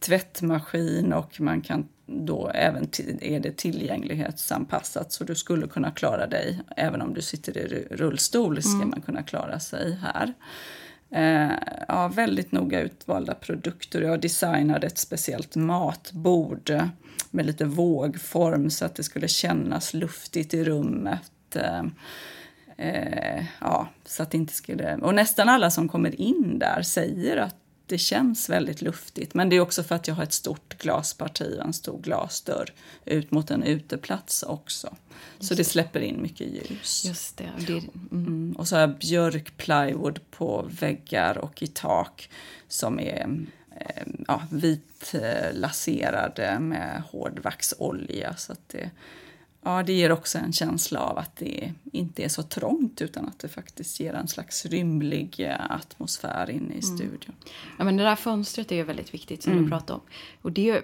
[0.00, 2.88] tvättmaskin och man kan då även
[3.20, 7.96] är det tillgänglighetsanpassat så du skulle kunna klara dig även om du sitter i ru-
[7.96, 10.34] rullstol ska man kunna klara sig här.
[11.10, 11.52] Eh,
[11.88, 14.02] ja, väldigt noga utvalda produkter.
[14.02, 16.72] Jag designade ett speciellt matbord
[17.30, 21.56] med lite vågform så att det skulle kännas luftigt i rummet.
[21.56, 21.82] Eh,
[22.76, 24.96] eh, ja, så att det inte skulle...
[24.96, 27.56] Och nästan alla som kommer in där säger att
[27.86, 29.34] det känns väldigt luftigt.
[29.34, 32.72] Men det är också för att jag har ett stort glasparti och en stor glasdörr
[33.04, 34.96] ut mot en uteplats också.
[35.40, 37.04] Så det släpper in mycket ljus.
[37.04, 37.50] Just det.
[37.66, 38.08] det mm.
[38.10, 42.30] Mm, och så har jag björkplywood på väggar och i tak
[42.68, 48.36] som är eh, ja, vitlaserade med hårdvaxolja.
[48.36, 48.90] Så att det,
[49.62, 53.38] ja, det ger också en känsla av att det inte är så trångt utan att
[53.38, 57.34] det faktiskt ger en slags rymlig eh, atmosfär inne i studion.
[57.78, 59.64] Ja, men det där fönstret är ju väldigt viktigt som Mm.
[59.64, 60.00] du pratade om.
[60.42, 60.82] Och det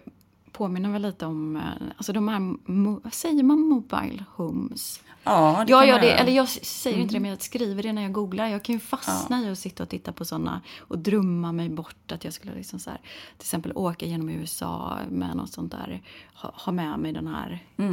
[0.52, 1.62] påminner väl lite om, eh,
[1.96, 2.56] alltså de här,
[3.02, 5.00] vad säger man, mobile homes?
[5.24, 7.82] Ja, det Ja, kan ja man det, eller jag säger inte det, men jag skriver
[7.82, 8.46] det när jag googlar.
[8.46, 12.12] Jag kan ju fastna i att sitta och titta på sådana och drömma mig bort
[12.12, 12.98] att jag skulle liksom så här,
[13.38, 16.02] till exempel åka genom USA med något sånt där,
[16.34, 17.90] ha, ha med mig den här eh,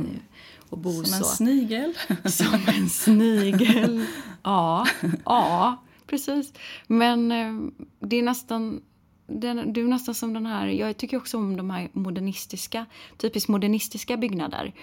[0.76, 1.24] och bo Som en så.
[1.26, 1.94] snigel.
[2.26, 4.06] Som en snigel.
[4.44, 4.88] Ja,
[5.26, 6.54] ja, precis.
[6.88, 8.82] Men eh, det är nästan
[9.28, 12.86] den, du är nästan som den här, jag tycker också om de här modernistiska,
[13.18, 14.74] typiskt modernistiska byggnader.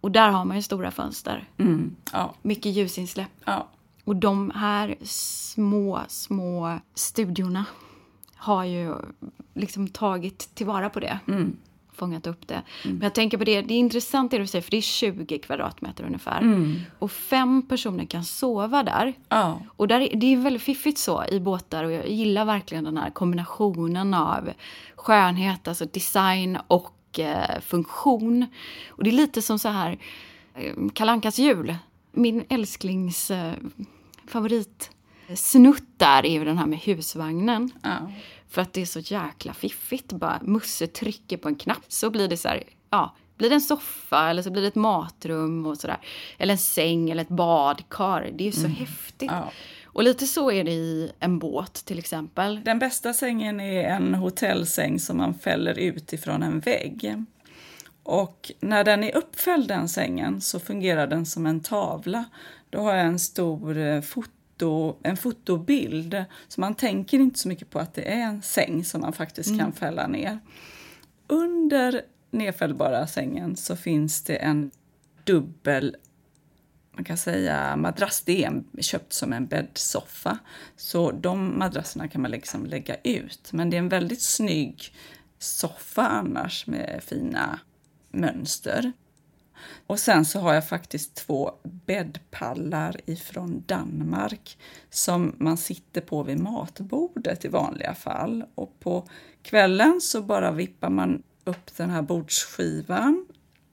[0.00, 1.48] Och där har man ju stora fönster.
[1.58, 3.30] Mm, ja, Mycket ljusinsläpp.
[3.44, 3.68] ja.
[4.04, 7.64] Och de här små, små studiorna
[8.34, 8.94] har ju
[9.54, 11.18] liksom tagit tillvara på det.
[11.28, 11.56] Mm.
[11.94, 12.62] Fångat upp det.
[12.84, 15.38] Men jag tänker på det, det är intressant det du säger, för det är 20
[15.38, 16.38] kvadratmeter ungefär.
[16.40, 16.76] Mm.
[16.98, 19.14] Och fem personer kan sova där.
[19.28, 19.60] ja.
[19.76, 22.96] Och där, är- det är väldigt fiffigt så i båtar och jag gillar verkligen den
[22.96, 24.50] här kombinationen av
[24.96, 28.46] skönhet, alltså design och eh, funktion.
[28.90, 29.98] Och det är lite som så här
[30.54, 31.74] eh, Kalankas jul.
[32.12, 33.52] Min älsklings eh,
[34.26, 37.70] favoritsnutt där är ju den här med husvagnen.
[37.82, 38.12] ja.
[38.52, 40.12] För att det är så jäkla fiffigt.
[40.12, 43.60] Bara Musse trycker på en knapp så blir det så här, ja, blir det en
[43.60, 45.98] soffa eller så blir det ett matrum och sådär.
[46.38, 48.30] Eller en säng eller ett badkar.
[48.34, 49.30] Det är ju så häftigt.
[49.30, 49.52] Ja.
[49.84, 52.60] Och lite så är det i en båt till exempel.
[52.64, 57.24] Den bästa sängen är en hotellsäng som man fäller ut ifrån en vägg.
[58.02, 62.24] Och när den är uppfälld den sängen så fungerar den som en tavla.
[62.70, 64.00] Då har jag en stor eh,
[64.52, 66.24] foto, en fotobild.
[66.48, 69.58] Så man tänker inte så mycket på att det är en säng som man faktiskt
[69.58, 70.38] kan fälla ner.
[71.26, 74.70] Under nedfällbara sängen så finns det en
[75.24, 75.96] dubbel
[76.94, 80.38] man kan säga madrass, det är köpt som en bäddsoffa.
[80.76, 83.52] Så de madrasserna kan man liksom lägga ut.
[83.52, 84.94] Men det är en väldigt snygg
[85.38, 87.60] soffa annars med fina
[88.10, 88.92] mönster.
[89.86, 94.58] Och sen så har jag faktiskt två bäddpallar ifrån Danmark
[94.90, 98.44] som man sitter på vid matbordet i vanliga fall.
[98.54, 99.08] Och på
[99.42, 103.26] kvällen så bara vippar man upp den här bordsskivan,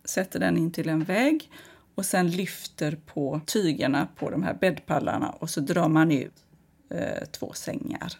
[0.05, 1.51] sätter den in till en vägg
[1.95, 6.45] och sen lyfter på tygerna på de här bäddpallarna och så drar man ut
[6.89, 8.13] eh, två sängar.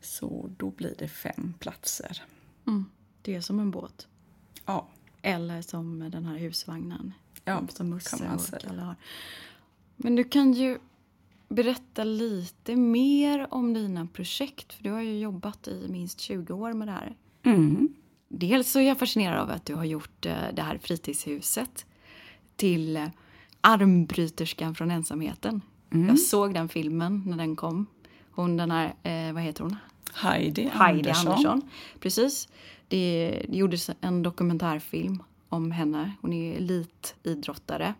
[0.00, 2.22] Så då blir det fem platser.
[2.66, 2.84] Mm.
[3.22, 4.08] Det är som en båt.
[4.66, 4.88] Ja,
[5.24, 7.12] Eller som den här husvagnen.
[7.44, 8.60] Ja, som Musse och.
[8.60, 8.96] Kalle har.
[9.96, 10.78] Men du kan ju
[11.48, 14.72] berätta lite mer om dina projekt.
[14.72, 17.16] För du har ju jobbat i minst 20 år med det här.
[17.42, 17.94] mm.
[18.28, 21.86] Dels så är jag fascinerad av att du har gjort eh, det här fritidshuset
[22.56, 23.06] till eh,
[23.60, 25.60] armbryterskan från ensamheten.
[25.90, 26.08] Mm.
[26.08, 27.86] Jag såg den filmen när den kom.
[28.30, 29.76] Hon den här, eh, vad heter hon?
[30.14, 31.32] Heidi, Heidi Andersson.
[31.32, 31.62] Andersson.
[32.00, 32.48] Precis.
[32.88, 36.12] Det, det gjordes en dokumentärfilm om henne.
[36.20, 37.94] Hon är elitidrottare.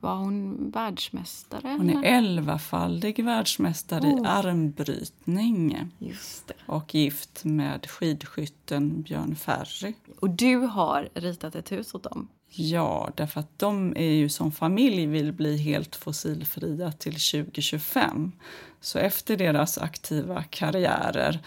[0.00, 1.68] Var hon världsmästare?
[1.78, 4.28] Hon är elvafaldig världsmästare i Oh.
[4.36, 6.54] armbrytning Just det.
[6.66, 9.94] och gift med skidskytten Björn Ferry.
[10.20, 12.28] Och du har ritat ett hus åt dem.
[12.52, 18.32] Ja, därför att de är ju som familj vill bli helt fossilfria till 2025.
[18.80, 21.38] Så efter deras aktiva karriärer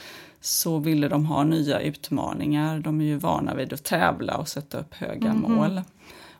[0.45, 2.79] så ville de ha nya utmaningar.
[2.79, 5.81] De är ju vana vid att tävla och sätta upp höga mål.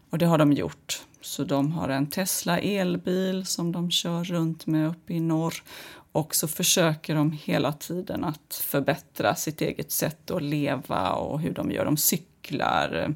[0.10, 1.02] Och det har de gjort.
[1.22, 5.64] Så de har en Tesla elbil som de kör runt med uppe i norr.
[6.12, 11.54] Och så försöker de hela tiden att förbättra sitt eget sätt att leva och hur
[11.54, 11.86] de gör.
[11.86, 13.16] De cyklar,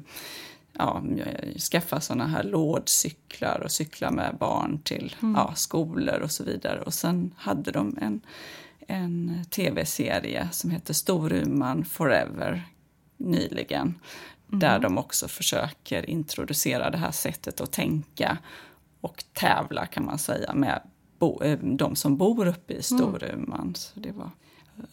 [0.72, 1.02] ja,
[1.70, 6.80] skaffa såna här lådcyklar och cykla med barn till ja, skolor och så vidare.
[6.80, 8.20] Och sen hade de en,
[8.90, 12.62] en tv-serie som heter Storuman Forever
[13.16, 13.94] nyligen.
[14.46, 18.38] Där de också försöker introducera det här sättet att tänka
[19.00, 20.82] och tävla kan man säga med
[21.42, 23.74] eh, de som bor uppe i Storuman.
[23.74, 24.30] Så det var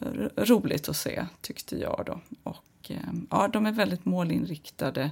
[0.00, 2.20] r- roligt att se tyckte jag då.
[2.42, 2.96] Och, eh,
[3.30, 5.10] ja, de är väldigt målinriktade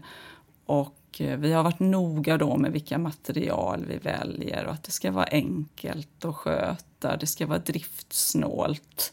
[0.66, 4.90] och eh, vi har varit noga då med vilka material vi väljer och att det
[4.92, 9.12] ska vara enkelt att sköta, det ska vara driftsnålt.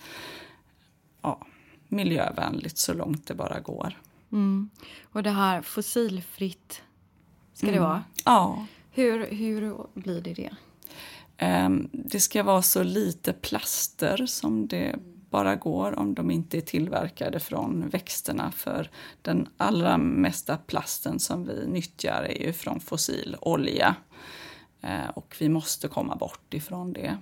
[1.22, 1.46] Ja,
[1.88, 4.02] miljövänligt så långt det bara går.
[4.32, 4.70] Mm.
[5.12, 6.82] Och det här fossilfritt
[7.54, 7.84] ska det Mm.
[7.84, 8.04] vara.
[8.26, 10.52] Ja, Hur, hur blir det det?
[11.38, 14.96] Ehm, Det ska vara så lite plaster som det
[15.32, 18.52] bara går om de inte är tillverkade från växterna.
[18.52, 18.90] För
[19.22, 23.96] den allra mesta plasten som vi nyttjar är ju från fossil olja.
[24.82, 27.18] Eh, och vi måste komma bort ifrån det.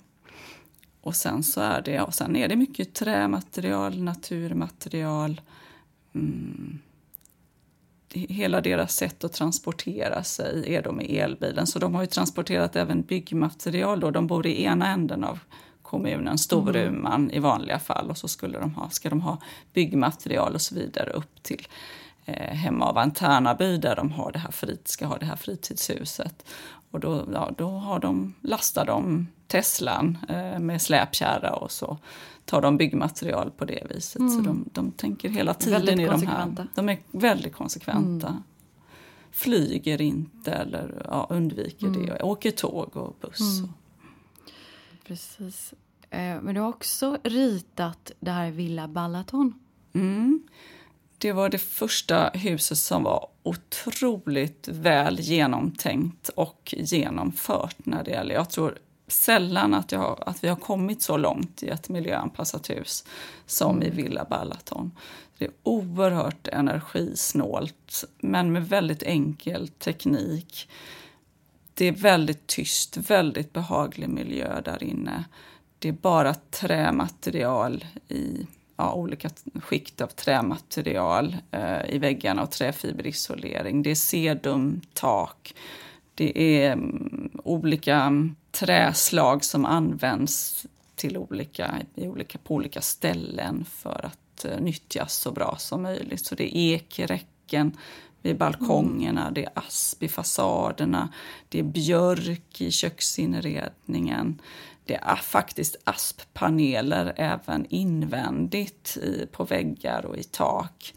[1.02, 5.42] Och sen så är det, och sen är det mycket trämaterial, naturmaterial.
[6.16, 6.80] Mm.
[8.14, 11.68] Hela deras sätt att transportera sig är de med elbilen.
[11.68, 14.00] Så de har ju transporterat även byggmaterial.
[14.00, 14.12] Då.
[14.12, 15.40] De bor i ena änden av
[15.90, 17.32] kommunen, Storuman mm.
[17.32, 18.10] i vanliga fall.
[18.10, 19.38] Och så skulle de ha, ska de ha
[19.74, 21.68] byggmaterial och så vidare upp till
[22.26, 26.46] eh, hemma av Anternaby där de har det här frit, ska ha det här fritidshuset.
[26.92, 31.98] Och då, ja, då har de, lastar de Teslan eh, med släpkärra och så
[32.46, 34.20] tar de byggmaterial på det viset.
[34.20, 34.32] Mm.
[34.32, 36.68] Så de, de tänker hela tiden i de här.
[36.76, 38.28] De är väldigt konsekventa.
[38.28, 38.44] Mm.
[39.32, 42.06] Flyger inte eller ja, undviker mm.
[42.06, 42.24] det.
[42.24, 43.60] Åker tåg och buss.
[43.60, 43.74] Mm.
[45.10, 45.74] Precis.
[46.10, 49.54] Eh, men du har också ritat det här Villa Balaton.
[49.94, 50.48] Mm.
[51.18, 58.36] Det var det första huset som var otroligt väl genomtänkt och genomfört när det gäller,
[58.36, 63.06] jag tror sällan att, jag, att vi har kommit så långt i ett miljöanpassat hus
[63.46, 63.98] som i mm.
[63.98, 64.92] Villa Balaton.
[65.38, 70.70] Det är oerhört energisnålt, men med väldigt enkel teknik.
[71.80, 75.24] Det är väldigt tyst, väldigt behaglig miljö där inne.
[75.80, 79.30] Det är bara trämaterial i ja, olika
[79.62, 83.84] skikt av trämaterial eh, i väggarna och träfiberisolering.
[83.84, 85.56] Det är sedumtak.
[86.16, 90.66] Det är um, olika träslag som används
[90.96, 96.26] till olika, i olika, på olika ställen för att uh, nyttjas så bra som möjligt.
[96.26, 97.78] Så det är ekräcken
[98.22, 99.34] vid balkongerna, mm.
[99.34, 101.10] det är asp i fasaderna,
[101.50, 104.42] det är björk i köksinredningen.
[104.86, 110.94] Det är faktiskt asppaneler även invändigt i, på väggar och i tak.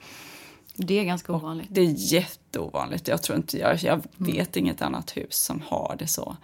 [0.77, 1.69] Det är ganska ovanligt.
[1.69, 3.09] Och det är jätteovanligt.
[3.09, 4.07] Jag, tror inte, jag, jag mm.
[4.17, 4.67] vet mm.
[4.67, 6.37] inget annat hus som har det så.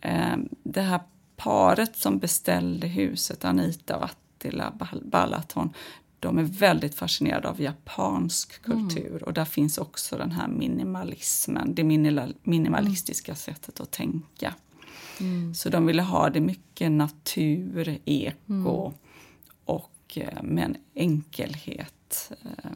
[0.00, 1.00] Eh, det här
[1.36, 5.74] paret som beställde huset, Anita och Attila Balaton,
[6.20, 8.88] de är väldigt fascinerade av japansk mm.
[8.88, 9.22] kultur mm.
[9.22, 11.84] och där finns också den här minimalismen, det
[12.42, 13.36] minimalistiska mm.
[13.36, 14.54] sättet att tänka.
[15.20, 15.54] Mm.
[15.54, 18.94] Så de ville ha det mycket natur, eko mm.
[19.64, 22.32] och eh, med en enkelhet.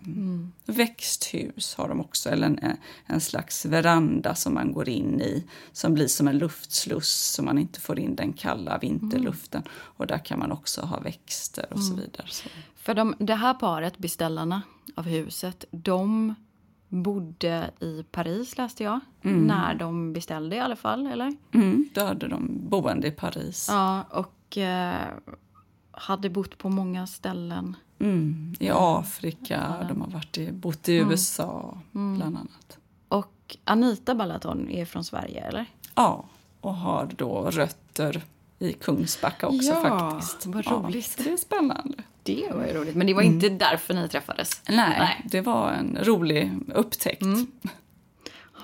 [0.07, 0.53] Mm.
[0.67, 2.77] Växthus har de också, eller en,
[3.07, 7.59] en slags veranda som man går in i som blir som en luftsluss så man
[7.59, 9.63] inte får in den kalla vinterluften.
[9.71, 12.27] Och där kan man också ha växter och så vidare.
[12.31, 12.49] Så.
[12.83, 14.63] För de, det här paret, beställarna
[14.95, 16.35] av huset, de
[16.89, 19.01] bodde i Paris läste jag.
[19.23, 19.47] Mm.
[19.47, 21.37] När de beställde i alla fall, eller?
[21.53, 23.67] Mm, då hade de boende i Paris.
[23.71, 25.09] Ja, och eh,
[25.91, 27.77] hade bott på många ställen.
[27.99, 29.89] Mm, I Afrika, ja.
[29.89, 30.97] de har varit i, bott i.
[30.97, 32.17] USA mm.
[32.17, 32.79] bland annat.
[33.09, 35.67] Och Anita Balaton är från Sverige, eller?
[35.95, 36.25] Ja,
[36.61, 38.23] och har då rötter
[38.59, 40.47] i Kungsbacka också ja, faktiskt.
[40.47, 41.15] vad roligt.
[41.19, 42.03] Ja, det är spännande.
[42.23, 42.95] Det var ju roligt.
[42.95, 43.59] Men det var inte mm.
[43.59, 44.63] därför ni träffades?
[44.69, 47.23] Nej, Nej, det var en rolig upptäckt.
[47.23, 47.47] Mm.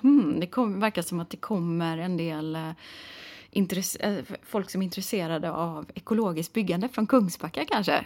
[0.03, 2.71] Mm, det kom, verkar som att det kommer en del eh,
[3.51, 8.05] intresse, eh, folk som är intresserade av ekologiskt byggande från Kungsbacka kanske?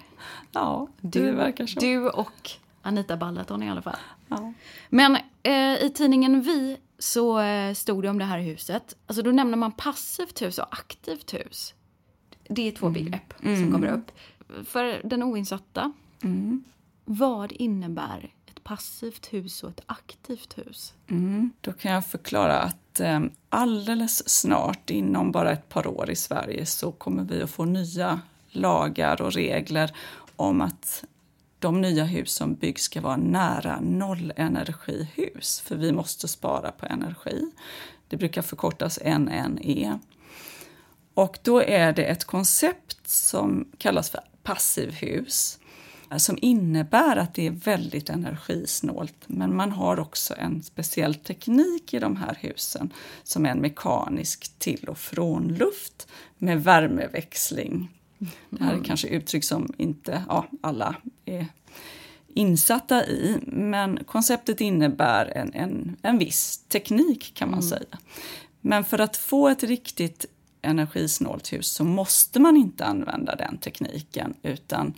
[0.53, 1.81] Ja, det du, verkar så.
[1.81, 2.51] Du och
[2.83, 3.97] Anita Ballaton i alla fall.
[4.29, 4.53] Ja.
[4.89, 8.97] Men eh, i tidningen Vi så eh, stod det om det här huset.
[9.07, 11.75] Alltså då nämner man passivt hus och aktivt hus.
[12.49, 13.05] Det är två mm.
[13.05, 13.73] begrepp som mm.
[13.73, 14.13] kommer upp.
[14.65, 16.65] För den oinsatta, mm.
[17.05, 20.95] vad innebär ett passivt hus och ett aktivt hus?
[21.09, 21.51] Mm.
[21.61, 26.67] Då kan jag förklara att eh, alldeles snart, inom bara ett par år i Sverige,
[26.67, 29.97] så kommer vi att få nya lagar och regler
[30.37, 31.05] om att
[31.59, 37.51] de nya hus som byggs ska vara nära nollenergihus, för vi måste spara på energi.
[38.09, 39.99] Det brukar förkortas NNE.
[41.15, 45.59] Och då är det ett koncept som kallas för passivhus
[46.17, 49.15] som innebär att det är väldigt energisnålt.
[49.27, 54.59] Men man har också en speciell teknik i de här husen som är en mekanisk
[54.59, 57.89] till och frånluft med värmeväxling.
[58.51, 58.85] Det här är mm.
[58.85, 61.47] kanske uttryck som inte ja, alla är
[62.35, 67.71] insatta i, men konceptet innebär en, en, en viss teknik kan man mm.
[67.71, 67.99] säga.
[68.61, 70.27] Men för att få ett riktigt
[70.63, 74.95] energisnålt hus så måste man inte använda den tekniken utan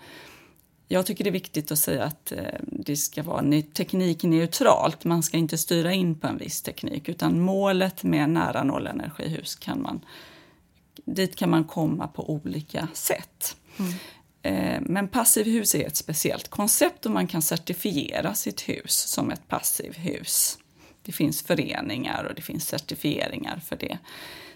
[0.89, 5.05] jag tycker det är viktigt att säga att eh, det ska vara teknikneutralt.
[5.05, 9.83] Man ska inte styra in på en viss teknik utan målet med nära nollenergihus kan
[9.83, 10.05] man,
[11.05, 13.57] dit kan man komma på olika sätt.
[13.79, 13.93] Mm.
[14.43, 19.49] Eh, men passivhus är ett speciellt koncept och man kan certifiera sitt hus som ett
[19.49, 20.59] passivhus.
[21.03, 23.99] Det finns föreningar och det finns certifieringar för det.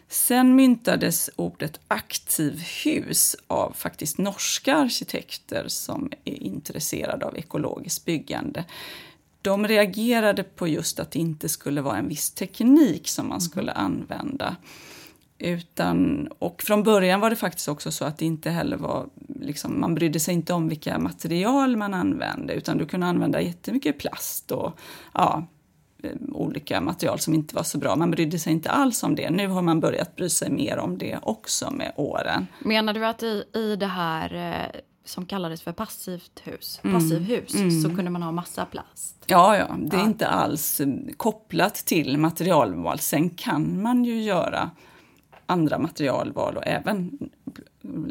[0.09, 8.65] Sen myntades ordet aktivhus av faktiskt norska arkitekter som är intresserade av ekologiskt byggande.
[9.43, 13.73] De reagerade på just att det inte skulle vara en viss teknik som man skulle
[13.73, 14.57] använda.
[15.39, 19.07] Utan, och från början var det faktiskt också så att det inte heller var,
[19.41, 23.99] liksom, man brydde sig inte om vilka material man använde utan du kunde använda jättemycket
[23.99, 24.79] plast och
[25.15, 25.47] ja,
[26.33, 27.97] olika material som inte var så bra.
[27.97, 29.31] Man brydde sig inte alls om det.
[29.31, 32.47] Nu har man börjat bry sig mer om det också med åren.
[32.65, 37.83] Menar du att i, i det här eh, som kallades för passivt hus, passivhus, mm.
[37.83, 39.25] så kunde man ha massa plast?
[39.27, 40.07] Ja, ja, det är ja.
[40.07, 42.99] inte alls eh, kopplat till materialval.
[42.99, 44.71] Sen kan man ju göra
[45.47, 47.19] andra materialval och även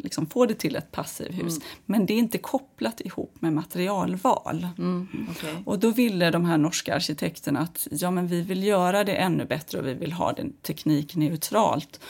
[0.02, 1.56] liksom få det till ett passivhus.
[1.56, 1.68] Mm.
[1.86, 4.68] Men det är inte kopplat ihop med materialval.
[4.78, 5.54] Mm, okay.
[5.64, 9.44] Och då ville de här norska arkitekterna att ja, men vi vill göra det ännu
[9.44, 12.00] bättre och vi vill ha det teknikneutralt.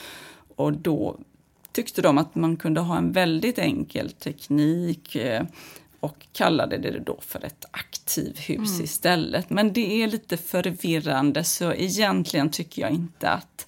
[0.55, 1.19] Och då
[1.71, 5.43] tyckte de att man kunde ha en väldigt enkel teknik eh,
[5.99, 8.83] och kallade det då för ett aktivhus mm.
[8.83, 9.49] istället.
[9.49, 13.67] Men det är lite förvirrande så egentligen tycker jag inte att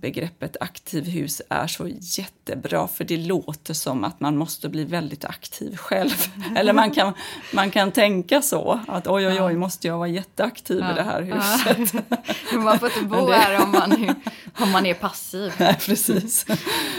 [0.00, 5.76] begreppet aktivhus är så jättebra för det låter som att man måste bli väldigt aktiv
[5.76, 6.26] själv.
[6.56, 7.12] Eller man kan,
[7.54, 10.92] man kan tänka så, att oj oj oj, måste jag vara jätteaktiv ja.
[10.92, 12.04] i det här huset.
[12.52, 12.58] Ja.
[12.58, 13.34] man får inte bo det...
[13.34, 14.14] här om man,
[14.60, 15.52] om man är passiv.
[15.58, 16.46] Nej, precis.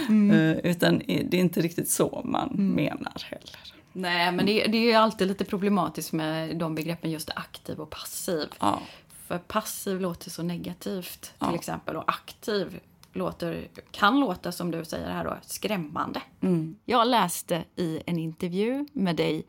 [0.09, 0.31] Mm.
[0.31, 2.71] Uh, utan det är inte riktigt så man mm.
[2.71, 3.73] menar heller.
[3.93, 8.47] Nej, men det, det är alltid lite problematiskt med de begreppen just aktiv och passiv.
[8.59, 8.81] Ja.
[9.27, 11.55] För passiv låter så negativt till ja.
[11.55, 12.79] exempel och aktiv
[13.13, 16.21] låter, kan låta, som du säger här då, skrämmande.
[16.41, 16.75] Mm.
[16.85, 19.43] Jag läste i en intervju med dig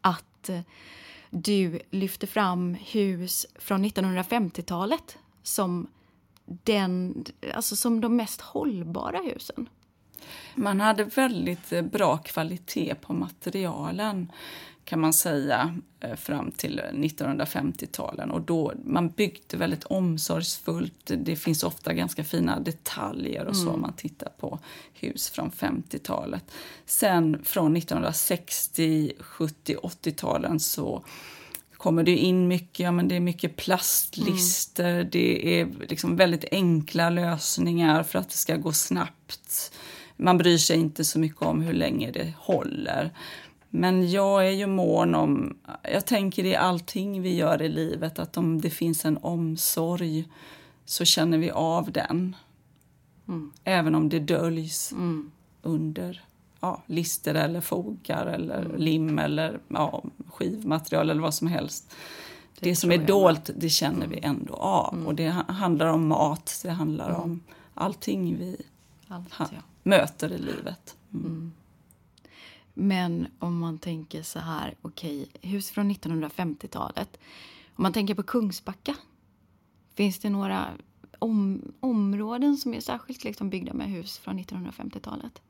[0.00, 0.60] att eh,
[1.30, 5.86] du lyfte fram hus från 1950-talet som,
[6.44, 9.68] den, alltså som de mest hållbara husen.
[10.54, 14.32] Man hade väldigt eh, bra kvalitet på materialen
[14.84, 18.30] kan man säga eh, fram till 1950-talen.
[18.30, 21.10] Och då, man byggde väldigt omsorgsfullt.
[21.16, 23.74] Det finns ofta ganska fina detaljer och så mm.
[23.74, 24.58] om man tittar på
[24.94, 26.44] hus från 50-talet.
[26.86, 31.04] Sen från 1960, 70, 80-talen så
[31.82, 35.08] kommer det in mycket, ja, men det är mycket plastlister, mm.
[35.12, 39.72] det är liksom väldigt enkla lösningar för att det ska gå snabbt.
[40.16, 43.12] Man bryr sig inte så mycket om hur länge det håller.
[43.74, 48.36] Men jag är ju mån om, jag tänker i allting vi gör i livet att
[48.36, 50.28] om det finns en omsorg
[50.84, 52.36] så känner vi av den.
[53.28, 53.52] Mm.
[53.64, 55.30] Även om det döljs mm.
[55.62, 56.24] under
[56.60, 58.76] ja, lister eller fogar eller mm.
[58.76, 61.94] lim eller ja, skivmaterial eller vad som helst.
[62.60, 64.30] Det, det som är dolt, det känner vi mm.
[64.30, 64.94] ändå av.
[64.94, 65.06] Mm.
[65.06, 67.20] Och det handlar om mat, det handlar mm.
[67.20, 67.40] om
[67.74, 68.56] allting vi
[69.08, 69.46] Allt, ja.
[69.82, 70.96] möter i livet.
[72.74, 77.18] Men om man tänker så här, okej, okay, hus från 1950-talet.
[77.74, 78.96] Om man tänker på Kungsbacka,
[79.94, 80.66] finns det några
[81.18, 85.42] om, områden som är särskilt liksom byggda med hus från 1950-talet?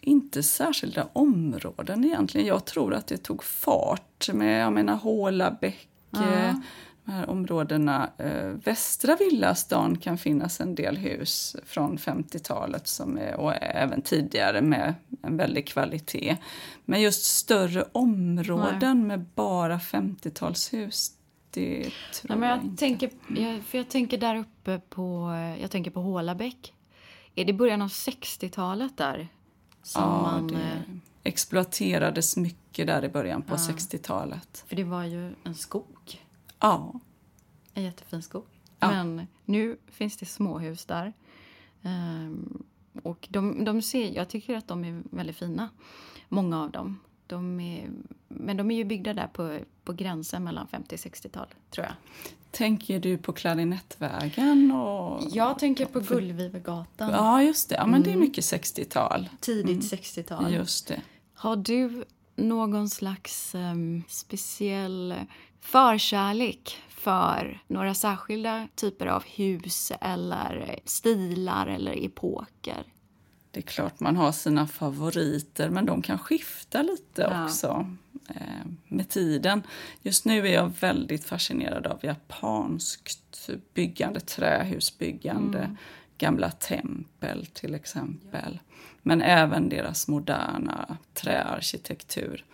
[0.00, 2.46] Inte särskilda områden egentligen.
[2.46, 6.54] Jag tror att det tog fart med, jag menar Hålabäck, ja
[7.08, 8.10] de här områdena.
[8.18, 14.62] Eh, västra Villastan kan finnas en del hus från 50-talet som är, och även tidigare
[14.62, 16.36] med en väldig kvalitet.
[16.84, 19.06] Men just större områden Nej.
[19.06, 21.12] med bara 50-talshus
[21.50, 22.76] det tror Nej, men jag, jag inte.
[22.76, 25.30] Tänker, jag, för jag tänker där uppe på,
[25.60, 26.74] jag tänker på Hålabäck.
[27.34, 29.28] Är det början av 60-talet där?
[29.82, 33.58] Som ja, man, det eh, exploaterades mycket där i början på ja.
[33.58, 34.64] 60-talet.
[34.66, 36.27] För det var ju en skog.
[36.60, 37.00] Ja.
[37.74, 38.44] En jättefin skog.
[38.78, 38.90] Ja.
[38.90, 41.12] Men nu finns det småhus där.
[41.82, 42.64] Um,
[43.02, 45.68] och de, de ser, jag tycker att de är väldigt fina,
[46.28, 47.00] många av dem.
[47.26, 47.90] De är,
[48.28, 51.94] men de är ju byggda där på, på gränsen mellan 50 och 60-tal, tror jag.
[52.50, 54.72] Tänker du på Klarinettvägen?
[54.72, 55.22] Och...
[55.30, 57.10] Jag tänker på Gullvivergatan.
[57.10, 57.74] Ja, just det.
[57.74, 58.20] Ja, men det är mm.
[58.20, 59.28] mycket 60-tal.
[59.40, 59.80] Tidigt mm.
[59.80, 60.54] 60-tal.
[60.54, 61.02] Just det.
[61.34, 62.04] Har du
[62.36, 65.14] någon slags um, speciell
[65.60, 72.84] förkärlek för några särskilda typer av hus eller stilar eller epoker?
[73.50, 77.44] Det är klart man har sina favoriter, men de kan skifta lite ja.
[77.44, 77.86] också
[78.28, 79.62] eh, med tiden.
[80.02, 85.58] Just nu är jag väldigt fascinerad av japanskt byggande, trähusbyggande.
[85.58, 85.76] Mm.
[86.18, 88.58] gamla tempel till exempel.
[89.02, 92.44] Men även deras moderna träarkitektur.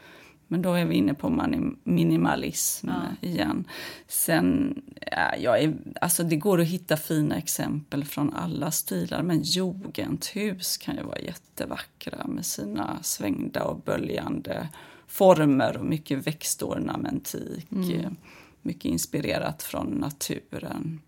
[0.48, 1.46] Men då är vi inne på
[1.84, 3.28] minimalism ja.
[3.28, 3.64] igen.
[4.08, 4.74] Sen,
[5.10, 10.76] ja, jag är, alltså det går att hitta fina exempel från alla stilar, men jugendhus
[10.76, 14.68] kan ju vara jättevackra med sina svängda och böljande
[15.06, 17.72] former och mycket växtornamentik.
[17.72, 18.16] Mm.
[18.62, 21.00] Mycket inspirerat från naturen.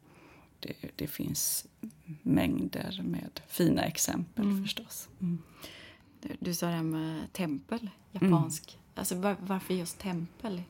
[0.61, 1.67] Det, det, finns
[2.23, 4.63] mängder med fina exempel mm.
[4.63, 5.09] förstås.
[5.21, 5.39] Mm.
[6.21, 8.79] Du, du, sa det här med tempel, japansk.
[8.97, 10.63] Alltså var, varför just tempel?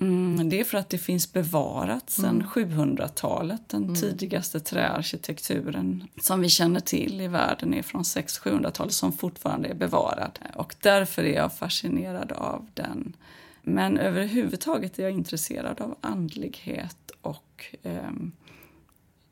[0.00, 2.46] Mm, det är för att det finns bevarat sedan mm.
[2.46, 3.68] 700-talet.
[3.68, 3.94] Den mm.
[3.94, 10.38] tidigaste träarkitekturen som vi känner till i världen är från 600-700-talet som fortfarande är bevarad.
[10.54, 13.16] Och därför är jag fascinerad av den.
[13.62, 18.10] Men överhuvudtaget är jag intresserad av andlighet och eh,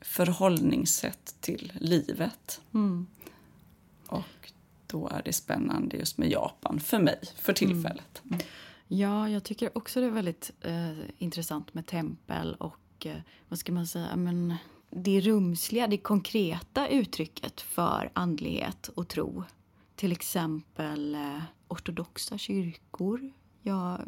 [0.01, 2.61] förhållningssätt till livet.
[2.73, 3.07] Mm.
[4.07, 4.51] Och
[4.95, 8.21] då är det spännande just med Japan, för mig, för tillfället.
[8.25, 8.39] Mm.
[8.87, 13.17] Ja, jag tycker också det är väldigt eh, intressant med tempel och eh,
[13.49, 14.55] vad ska man säga, men
[14.89, 19.43] det rumsliga, det konkreta uttrycket för andlighet och tro.
[19.95, 23.31] Till exempel eh, ortodoxa kyrkor.
[23.61, 23.99] Jag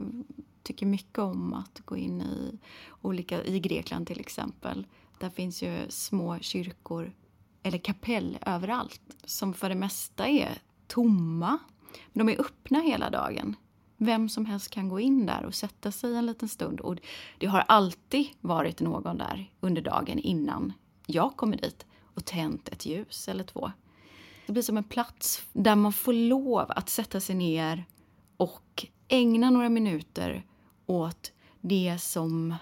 [0.64, 2.60] tycker mycket om att gå in i
[3.02, 4.88] olika, i Grekland till exempel.
[5.20, 7.14] Där finns ju små kyrkor,
[7.64, 10.52] eller kapell överallt, som för det mesta är
[10.88, 11.58] tomma.
[12.14, 13.56] Men de är öppna hela dagen.
[13.98, 16.80] Vem som helst kan gå in där och sätta sig en liten stund.
[16.80, 16.98] Och
[17.38, 20.74] det har alltid varit någon där under dagen innan
[21.06, 23.72] jag kommer dit och tänt ett ljus eller två.
[24.46, 27.86] Det blir som en plats där man får lov att sätta sig ner
[28.38, 30.46] och ägna några minuter
[30.86, 31.32] åt
[31.62, 32.56] det som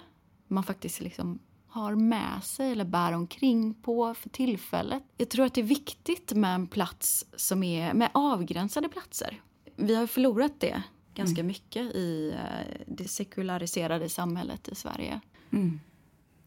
[0.48, 1.40] man faktiskt liksom
[1.76, 5.04] har med sig eller bär omkring på för tillfället.
[5.18, 9.42] Jag tror att det är viktigt med en plats som är med avgränsade platser.
[9.76, 11.48] Vi har förlorat det ganska mm.
[11.48, 15.20] mycket i eh, det sekulariserade samhället i Sverige.
[15.52, 15.80] Mm.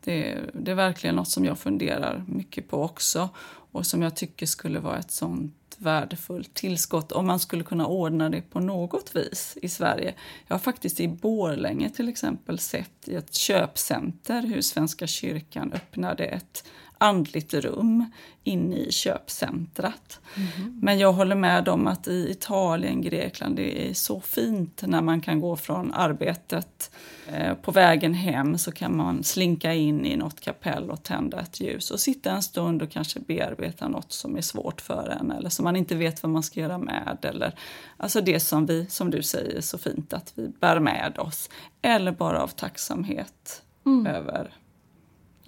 [0.04, 3.28] Det, är, det är verkligen något som jag funderar mycket på också
[3.72, 8.30] och som jag tycker skulle vara ett sånt värdefullt tillskott om man skulle kunna ordna
[8.30, 10.14] det på något vis i Sverige.
[10.46, 16.24] Jag har faktiskt i Borlänge till exempel sett i ett köpcenter hur Svenska kyrkan öppnade
[16.24, 16.64] ett
[16.98, 18.04] andligt rum
[18.44, 20.20] inne i köpcentrat.
[20.36, 20.80] Mm.
[20.82, 25.20] Men jag håller med om att i Italien, Grekland, det är så fint när man
[25.20, 26.90] kan gå från arbetet.
[27.26, 31.60] Eh, på vägen hem så kan man slinka in i något kapell och tända ett
[31.60, 35.50] ljus och sitta en stund och kanske bearbeta något som är svårt för en eller
[35.50, 37.18] som man inte vet vad man ska göra med.
[37.22, 37.54] Eller,
[37.96, 41.50] alltså det som vi, som du säger så fint, att vi bär med oss.
[41.82, 44.06] Eller bara av tacksamhet mm.
[44.06, 44.50] över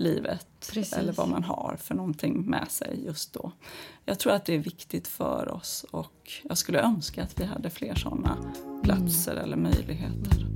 [0.00, 0.92] livet Precis.
[0.92, 3.52] eller vad man har för någonting med sig just då.
[4.04, 7.70] Jag tror att det är viktigt för oss och jag skulle önska att vi hade
[7.70, 9.44] fler sådana platser mm.
[9.44, 10.49] eller möjligheter.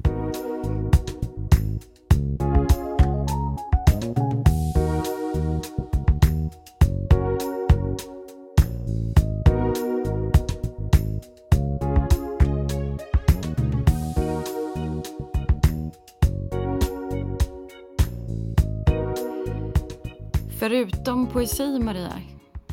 [20.75, 22.22] Förutom poesi, Maria,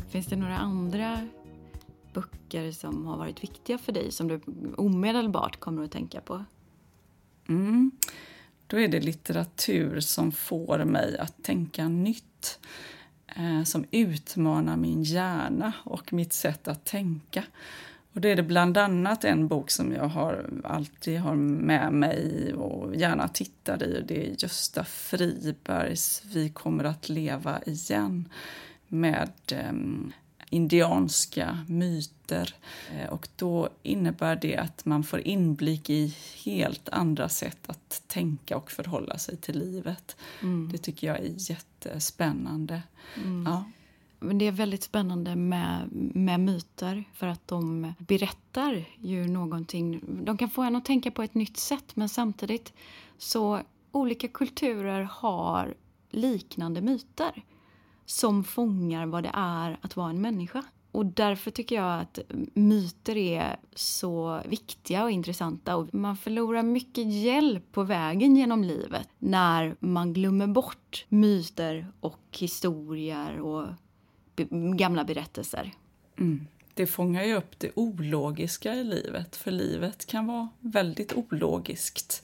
[0.08, 1.28] finns det några andra
[2.14, 4.40] böcker som har varit viktiga för dig som du
[4.76, 6.44] omedelbart kommer att tänka på?
[7.48, 7.90] Mm.
[8.66, 12.60] Då är det litteratur som får mig att tänka nytt.
[13.26, 17.44] Eh, som utmanar min hjärna och mitt sätt att tänka.
[18.12, 22.54] Och det är det bland annat en bok som jag har, alltid har med mig
[22.54, 24.04] och gärna tittar i.
[24.08, 28.28] Det är Gösta Fribergs Vi kommer att leva igen
[28.88, 29.72] med eh,
[30.50, 32.54] indianska myter.
[32.90, 38.56] Eh, och då innebär det att man får inblick i helt andra sätt att tänka
[38.56, 40.16] och förhålla sig till livet.
[40.42, 40.68] Mm.
[40.72, 42.82] Det tycker jag är jättespännande.
[43.16, 43.46] Mm.
[43.46, 43.64] Ja.
[44.22, 50.00] Men det är väldigt spännande med, med myter för att de berättar ju någonting.
[50.24, 52.72] De kan få en att tänka på ett nytt sätt men samtidigt
[53.18, 53.60] så
[53.92, 55.74] olika kulturer har
[56.10, 57.42] liknande myter
[58.06, 60.62] som fångar vad det är att vara en människa.
[60.92, 62.18] Och därför tycker jag att
[62.54, 65.76] myter är så viktiga och intressanta.
[65.76, 72.38] Och man förlorar mycket hjälp på vägen genom livet när man glömmer bort myter och
[72.38, 73.66] historier och
[74.76, 75.72] gamla berättelser.
[76.18, 76.46] Mm.
[76.74, 82.22] Det fångar ju upp det ologiska i livet, för livet kan vara väldigt ologiskt.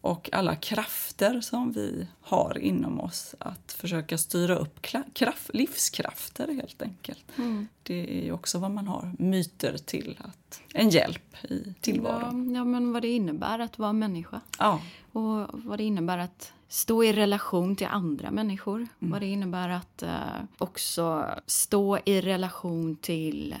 [0.00, 6.82] Och alla krafter som vi har inom oss att försöka styra upp kraft, livskrafter helt
[6.82, 7.24] enkelt.
[7.38, 7.68] Mm.
[7.82, 12.50] Det är ju också vad man har myter till, att, en hjälp i tillvaron.
[12.54, 14.40] Ja, ja, men vad det innebär att vara människa.
[14.58, 14.80] Ja.
[15.12, 18.76] Och vad det innebär att stå i relation till andra människor.
[18.76, 18.88] Mm.
[18.98, 20.10] Vad det innebär att eh,
[20.58, 23.54] också stå i relation till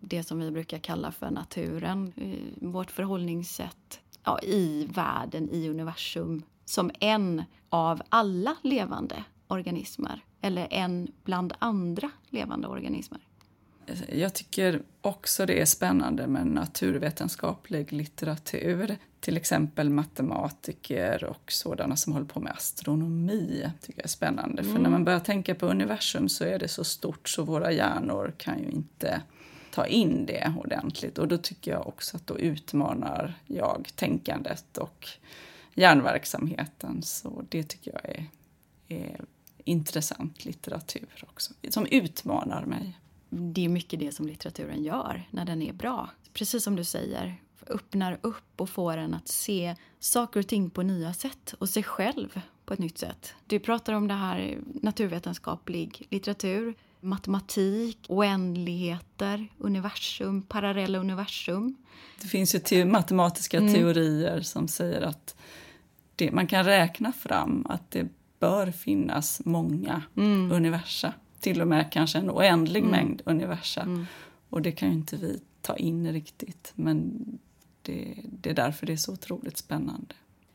[0.00, 2.12] det som vi brukar kalla för naturen.
[2.60, 10.24] Vårt förhållningssätt ja, i världen, i universum, som en av alla levande organismer.
[10.40, 13.20] Eller en bland andra levande organismer.
[14.12, 18.96] Jag tycker också det är spännande med naturvetenskaplig litteratur.
[19.20, 23.70] Till exempel matematiker och sådana som håller på med astronomi.
[23.80, 24.62] tycker jag är spännande.
[24.62, 24.74] Mm.
[24.74, 28.34] För när man börjar tänka på universum så är det så stort så våra hjärnor
[28.38, 29.22] kan ju inte
[29.70, 31.18] ta in det ordentligt.
[31.18, 35.08] Och då tycker jag också att då utmanar jag tänkandet och
[35.74, 37.02] hjärnverksamheten.
[37.02, 38.26] Så det tycker jag är,
[38.88, 39.20] är
[39.64, 42.98] intressant litteratur också, som utmanar mig.
[43.28, 46.10] Det är mycket det som litteraturen gör när den är bra.
[46.32, 50.82] Precis som du säger, öppnar upp och får en att se saker och ting på
[50.82, 53.34] nya sätt och sig själv på ett nytt sätt.
[53.46, 56.74] Du pratar om det här naturvetenskaplig litteratur
[57.06, 61.76] matematik, oändligheter, universum, parallella universum.
[62.22, 63.74] Det finns ju te matematiska mm.
[63.74, 65.36] teorier som säger att
[66.16, 68.08] det, man kan räkna fram att det
[68.40, 70.52] bör finnas många mm.
[70.52, 71.12] universa.
[71.46, 72.90] Till och med kanske en oändlig mm.
[72.90, 73.80] mängd universa.
[73.80, 74.06] Mm.
[74.50, 76.72] Och det kan ju inte vi ta in riktigt.
[76.74, 77.24] Men
[77.82, 80.14] det, det är därför det är så otroligt spännande.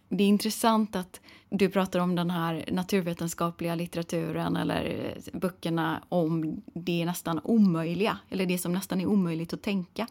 [0.09, 7.05] Det är intressant att du pratar om den här naturvetenskapliga litteraturen eller böckerna om det
[7.05, 10.07] nästan omöjliga, eller det som nästan är omöjligt att tänka.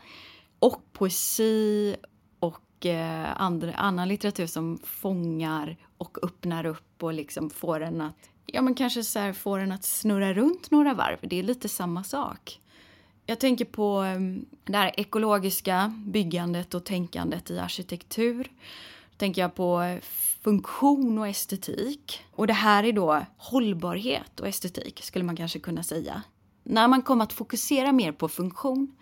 [0.58, 1.96] Och poesi
[2.80, 8.30] och eh, andra, annan litteratur som fångar och öppnar upp och liksom får en att,
[8.46, 11.18] ja men kanske så här, får en att snurra runt några varv.
[11.22, 12.60] Det är lite samma sak.
[13.26, 18.44] Jag tänker på ehm, det här ekologiska byggandet och tänkandet i arkitektur
[19.10, 19.98] Då tänker jag på
[20.42, 22.24] funktion och estetik.
[22.32, 26.22] Och det här är då hållbarhet och estetik, skulle man kanske kunna säga.
[26.62, 28.96] När man kommer att fokusera mer på funktion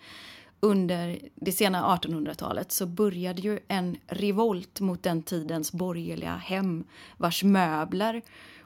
[0.59, 6.83] under det sena 1800-talet så började ju en revolt mot den tidens borgerliga hem
[7.17, 8.21] vars möbler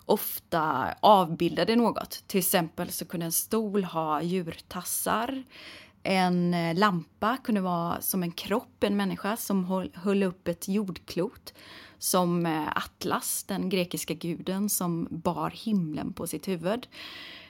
[0.05, 2.23] ofta avbildade något.
[2.27, 5.43] Till exempel så kunde en stol ha djurtassar.
[6.03, 11.53] En eh, lampa kunde vara som en kropp, en människa som höll upp ett jordklot.
[11.97, 16.87] Som eh, Atlas, den grekiska guden som bar himlen på sitt huvud.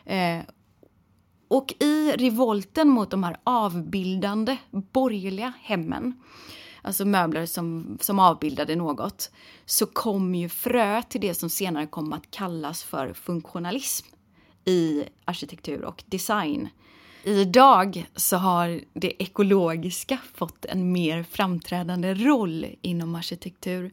[0.05, 0.39] Eh,
[1.53, 6.13] och i revolten mot de här avbildande borgerliga hemmen
[6.81, 9.31] alltså möbler som, som avbildade något,
[9.65, 14.07] så kom ju frö till det som senare kom att kallas för funktionalism
[14.65, 16.69] i arkitektur och design.
[17.23, 23.91] Idag så har det ekologiska fått en mer framträdande roll inom arkitektur.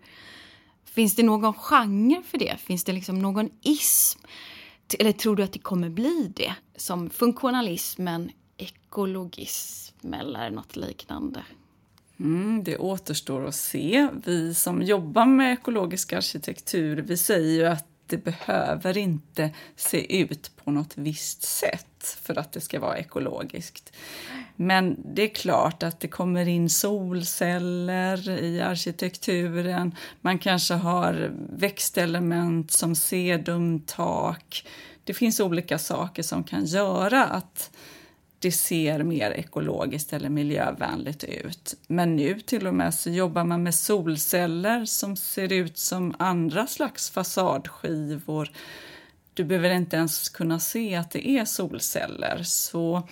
[0.85, 2.57] Finns det någon genre för det?
[2.61, 4.21] Finns det liksom någon ism?
[4.99, 6.55] Eller tror du att det kommer bli det?
[6.76, 11.43] Som funktionalismen, ekologism eller något liknande?
[12.20, 14.09] Mm, det återstår att se.
[14.24, 20.51] Vi som jobbar med ekologisk arkitektur vi säger ju att det behöver inte se ut
[20.65, 23.93] på något visst sätt för att det ska vara ekologiskt.
[24.57, 29.95] Men det är klart att det kommer in solceller i arkitekturen.
[30.21, 34.67] Man kanske har växtelement som sedumtak.
[35.05, 37.71] Det finns olika saker som kan göra att
[38.41, 41.74] det ser mer ekologiskt eller miljövänligt ut.
[41.86, 46.66] Men nu till och med så jobbar man med solceller som ser ut som andra
[46.66, 48.51] slags fasadskivor.
[49.34, 52.43] Du behöver inte ens kunna se att det är solceller.
[52.43, 53.09] Så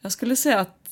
[0.00, 0.84] jag skulle säga att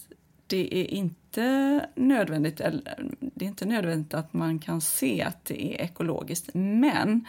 [0.46, 5.74] det är inte nödvändigt, eller, det är inte nödvändigt att man kan se att det
[5.74, 6.50] är ekologiskt.
[6.54, 7.26] Men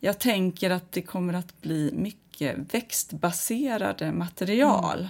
[0.00, 4.98] jag tänker att det kommer att bli mycket växtbaserade material.
[4.98, 5.08] Mm.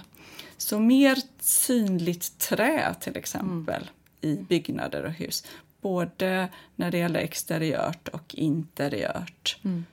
[0.57, 3.89] Så mer synligt trä till exempel
[4.21, 4.39] mm.
[4.39, 5.45] i byggnader och hus.
[5.81, 9.57] Både när det gäller exteriört och interiört.
[9.63, 9.85] Mm.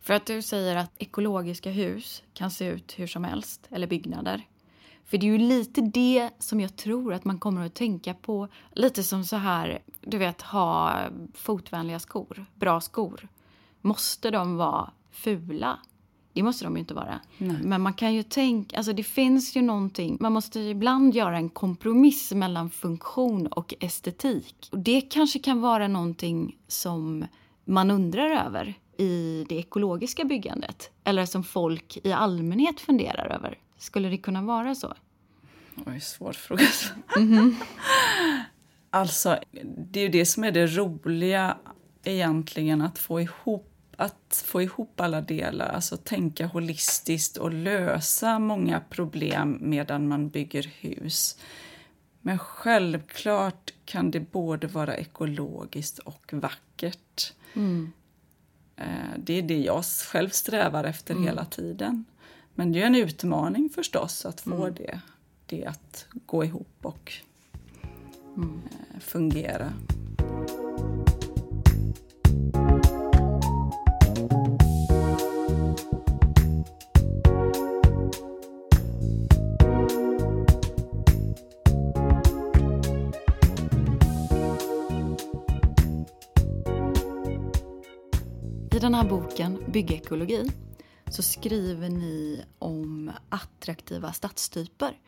[0.00, 4.46] För att du säger att ekologiska hus kan se ut hur som helst, eller byggnader.
[5.08, 8.48] För det är ju lite det som jag tror att man kommer att tänka på.
[8.72, 11.00] Lite som så här, du vet, ha
[11.34, 13.28] fotvänliga skor, bra skor.
[13.80, 15.78] Måste de vara fula?
[16.38, 17.20] Det måste de ju inte vara.
[17.38, 17.56] Nej.
[17.62, 21.48] Men man kan ju tänka, alltså det finns ju någonting, man måste ibland göra en
[21.48, 24.68] kompromiss mellan funktion och estetik.
[24.72, 27.26] Och det kanske kan vara någonting som
[27.64, 28.74] man undrar över.
[28.96, 30.90] i det ekologiska byggandet?
[31.04, 33.58] Eller som folk i allmänhet funderar över?
[33.78, 34.94] Skulle det kunna vara så?
[35.86, 36.62] Oj, svår fråga.
[37.16, 37.54] Mm-hmm.
[38.90, 39.38] alltså,
[39.92, 41.56] det är ju det som är det roliga
[42.04, 48.80] egentligen, att få ihop att få ihop alla delar, alltså tänka holistiskt och lösa många
[48.80, 51.38] problem medan man bygger hus.
[52.20, 57.32] Men självklart kan det både vara ekologiskt och vackert.
[57.54, 57.92] Mm.
[58.76, 58.84] Eh,
[59.16, 61.24] det är det jag själv strävar efter mm.
[61.24, 62.04] hela tiden.
[62.54, 64.74] Men det är en utmaning förstås att få mm.
[64.74, 65.00] det,
[65.46, 67.12] det att gå ihop och
[68.36, 68.60] mm.
[68.70, 69.72] Eh, fungera.
[89.08, 90.50] Boken, Byggekologi,
[91.10, 94.98] så skriver ni om attraktiva stadstyper.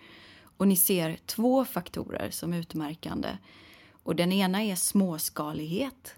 [0.56, 3.28] Och ni ser två faktorer som utmärkande.
[4.02, 6.14] Och den ena är småskalighet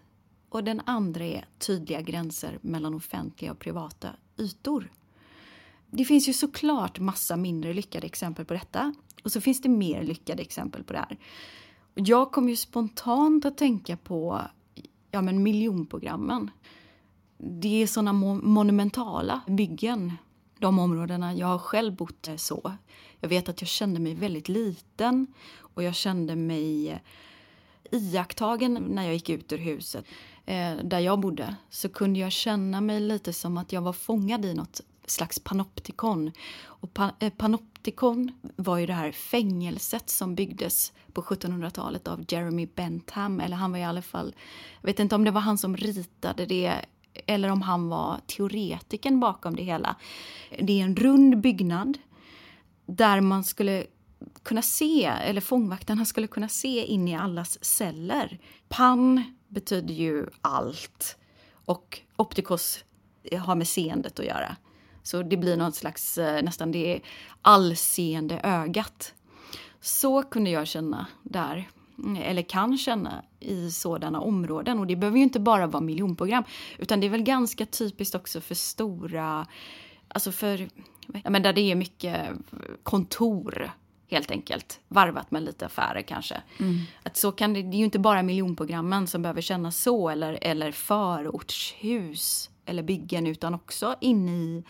[0.48, 4.08] och den andra är tydliga gränser mellan offentliga och privata
[4.38, 4.92] ytor.
[5.90, 10.02] Det finns ju såklart massa mindre lyckade exempel på detta och så finns det mer
[10.02, 11.18] lyckade exempel på det här.
[11.94, 14.42] Jag kom ju spontant att tänka på
[15.10, 16.50] ja, men miljonprogrammen
[17.44, 20.12] det är såna monumentala byggen,
[20.58, 21.34] de områdena.
[21.34, 22.72] Jag har själv bott eh, så.
[23.20, 25.26] Jag vet att jag kände mig väldigt liten
[25.58, 26.98] och jag kände mig eh,
[27.90, 30.04] iakttagen när jag gick ut ur huset.
[30.46, 34.44] Eh, där jag bodde så kunde jag känna mig lite som att jag var fångad
[34.44, 36.32] i något slags panoptikon.
[36.62, 42.66] Och pa eh, panoptikon var ju det här fängelset som byggdes på 1700-talet av Jeremy
[42.66, 43.40] Bentham.
[43.40, 44.34] Eller han var i alla fall,
[44.80, 46.84] jag vet inte om det var han som ritade det
[47.26, 49.96] eller om han var teoretiken bakom det hela.
[50.58, 51.98] Det är en rund byggnad
[52.86, 53.86] där man skulle
[54.42, 58.38] kunna se, eller fångvaktarna skulle kunna se in i allas celler.
[58.68, 61.16] Pan betyder ju allt
[61.64, 62.84] och optikos
[63.38, 64.56] har med seendet att göra.
[65.02, 67.00] Så det blir något slags, eh, nästan det
[67.42, 69.14] allseende ögat.
[69.80, 71.68] Så kunde jag känna där
[72.22, 74.78] eller kan känna i sådana områden.
[74.78, 76.44] Och det behöver ju inte bara vara miljonprogram,
[76.78, 79.46] utan det är väl ganska typiskt också för stora,
[80.08, 80.68] alltså för,
[81.24, 82.28] ja, men där det är mycket
[82.82, 83.72] kontor
[84.10, 86.42] helt enkelt, varvat med lite affärer kanske.
[86.60, 86.78] Mm.
[87.02, 90.38] Att så kan det, det är ju inte bara miljonprogrammen som behöver kännas så, eller,
[90.42, 94.64] eller förortshus eller byggen, utan också inne i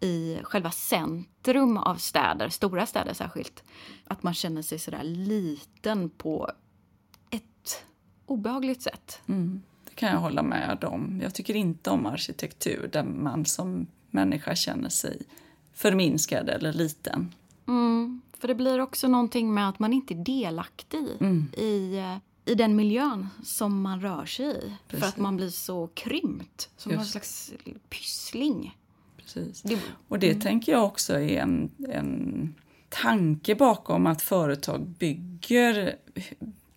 [0.00, 3.62] i själva centrum av städer, stora städer särskilt.
[4.04, 6.50] Att man känner sig sådär liten på
[7.30, 7.84] ett
[8.26, 9.20] obehagligt sätt.
[9.26, 11.20] Mm, det kan jag hålla med om.
[11.22, 15.22] Jag tycker inte om arkitektur där man som människa känner sig
[15.74, 17.34] förminskad eller liten.
[17.68, 21.52] Mm, för det blir också någonting med att man inte är delaktig mm.
[21.52, 22.02] i,
[22.44, 24.72] i den miljön som man rör sig i.
[24.88, 25.00] Precis.
[25.00, 26.98] För att man blir så krympt, som Just.
[26.98, 27.52] någon slags
[27.88, 28.76] pyssling.
[29.34, 29.62] Precis.
[29.62, 30.40] Det, och det mm.
[30.40, 32.54] tänker jag också är en, en
[32.88, 35.96] tanke bakom att företag bygger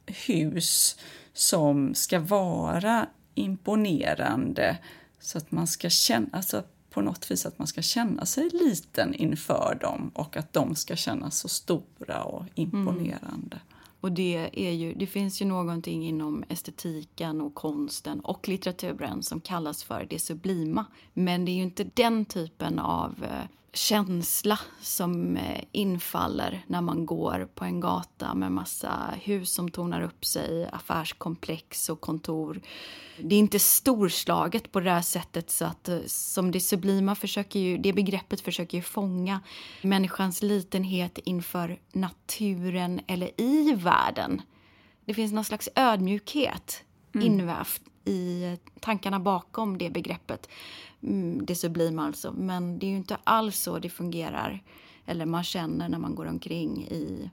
[0.05, 0.99] hus
[1.33, 4.77] som ska vara imponerande
[5.19, 9.13] så att man ska känna, alltså på något vis att man ska känna sig liten
[9.13, 13.57] inför dem och att de ska kännas så stora och imponerande.
[13.57, 13.78] Mm.
[14.01, 19.41] Och det, är ju, det finns ju någonting inom estetiken och konsten och litteraturen som
[19.41, 20.85] kallas för det sublima.
[21.13, 27.05] Men det är ju inte den typen av eh, känsla som eh, infaller när man
[27.05, 32.61] går på en gata med massa hus som tornar upp sig, affärskomplex och kontor.
[33.21, 37.59] Det är inte storslaget på det här sättet så att eh, som det sublima försöker
[37.59, 39.39] ju, det begreppet försöker ju fånga
[39.81, 44.41] människans litenhet inför naturen eller i världen.
[45.05, 46.83] Det finns någon slags ödmjukhet
[47.15, 47.27] mm.
[47.27, 50.49] invävt i tankarna bakom det begreppet.
[51.03, 52.31] Mm, det sublima alltså.
[52.31, 54.63] Men det är ju inte alls så det fungerar
[55.05, 57.29] eller man känner när man går omkring i...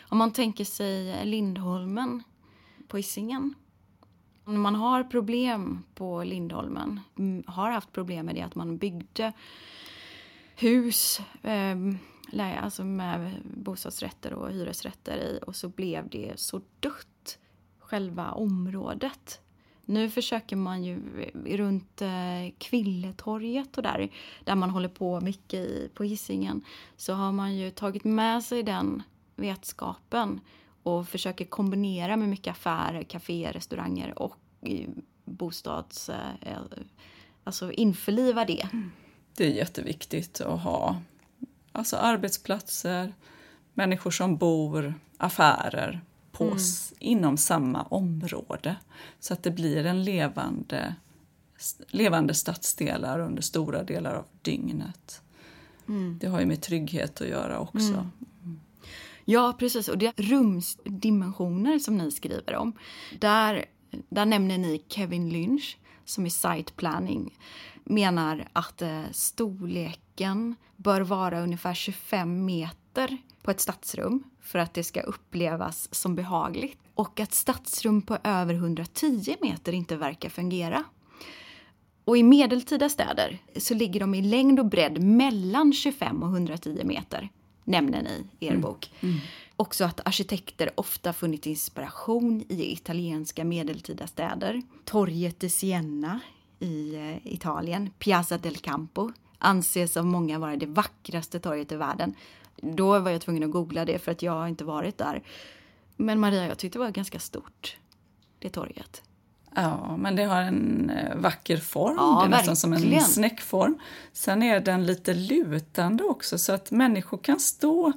[0.00, 2.22] Om man tänker sig Lindholmen
[2.88, 3.54] på Hisingen.
[4.44, 9.32] Om man har problem på Lindholmen, mm, har haft problem med det att man byggde
[10.56, 11.76] hus eh,
[12.62, 17.38] alltså med bostadsrätter och hyresrätter i och så blev det så dött,
[17.78, 19.40] själva området.
[19.84, 21.00] Nu försöker man ju
[21.44, 24.08] runt eh, Kvilletorget och där,
[24.44, 26.64] där man håller på mycket i, på Hisingen,
[26.96, 29.02] så har man ju tagit med sig den
[29.36, 30.40] vetskapen
[30.82, 34.88] och försöker kombinera med mycket affärer, kaféer, restauranger och eh,
[35.24, 36.08] bostads...
[36.08, 36.56] Eh,
[37.44, 38.68] alltså införliva det.
[38.72, 38.90] Mm.
[39.36, 40.96] Det är jätteviktigt att ha
[41.72, 43.14] alltså arbetsplatser,
[43.74, 46.00] människor som bor, affärer
[46.32, 46.58] på, mm.
[46.98, 48.76] inom samma område.
[49.20, 50.94] Så att det blir en levande,
[51.88, 55.22] levande stadsdelar under stora delar av dygnet.
[55.88, 56.18] Mm.
[56.20, 57.78] Det har ju med trygghet att göra också.
[57.78, 58.60] Mm.
[59.24, 59.88] Ja, precis.
[59.88, 62.72] Och det är rumsdimensioner som ni skriver om.
[63.18, 63.64] Där,
[64.08, 67.38] där nämner ni Kevin Lynch som i site planning
[67.84, 74.84] menar att eh, storleken bör vara ungefär 25 meter på ett stadsrum för att det
[74.84, 80.84] ska upplevas som behagligt och att stadsrum på över 110 meter inte verkar fungera.
[82.04, 86.80] Och i medeltida städer så ligger de i längd och bredd mellan 25 och 110
[86.84, 87.28] meter,
[87.64, 88.62] nämner ni i er mm.
[88.62, 88.92] bok.
[89.00, 89.18] Mm.
[89.56, 94.62] Också att arkitekter ofta funnit inspiration i italienska medeltida städer.
[94.84, 96.20] Torget i Siena
[96.58, 102.14] i eh, Italien, Piazza del Campo, anses av många vara det vackraste torget i världen.
[102.56, 105.22] Då var jag tvungen att googla det för att jag inte varit där.
[105.96, 107.76] Men Maria, jag tyckte det var ganska stort,
[108.38, 109.02] det torget.
[109.54, 111.96] Ja, men det har en eh, vacker form.
[111.96, 113.78] Ja, det är nästan som en snäckform.
[114.12, 117.92] Sen är den lite lutande också så att människor kan stå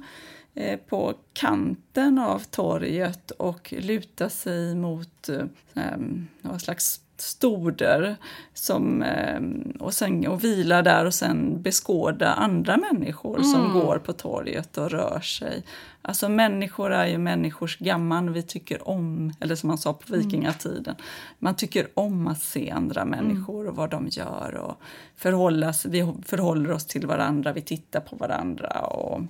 [0.54, 5.96] eh, på kanten av torget och luta sig mot eh,
[6.40, 8.16] någon slags stoder
[8.54, 9.40] som, eh,
[9.80, 13.44] och, sen, och vila där och sen beskåda andra människor mm.
[13.44, 15.64] som går på torget och rör sig.
[16.02, 20.20] Alltså människor är ju människors gammal, vi tycker om, eller som man sa på mm.
[20.26, 20.94] vikingatiden,
[21.38, 23.18] man tycker om att se andra mm.
[23.18, 24.80] människor och vad de gör och
[25.16, 29.22] förhållas, vi förhåller oss till varandra, vi tittar på varandra och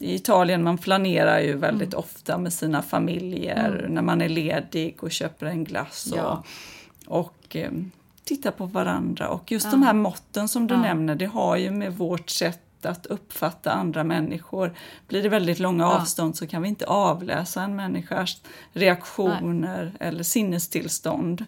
[0.00, 1.98] i Italien man planerar ju väldigt mm.
[1.98, 3.94] ofta med sina familjer mm.
[3.94, 6.12] när man är ledig och köper en glass.
[6.12, 6.44] Och, ja
[7.12, 7.70] och eh,
[8.24, 9.28] titta på varandra.
[9.28, 9.70] Och just ja.
[9.70, 10.80] de här måtten som du ja.
[10.80, 14.74] nämner, det har ju med vårt sätt att uppfatta andra människor.
[15.08, 16.00] Blir det väldigt långa ja.
[16.00, 18.42] avstånd så kan vi inte avläsa en människas
[18.72, 20.08] reaktioner Nej.
[20.08, 21.44] eller sinnestillstånd.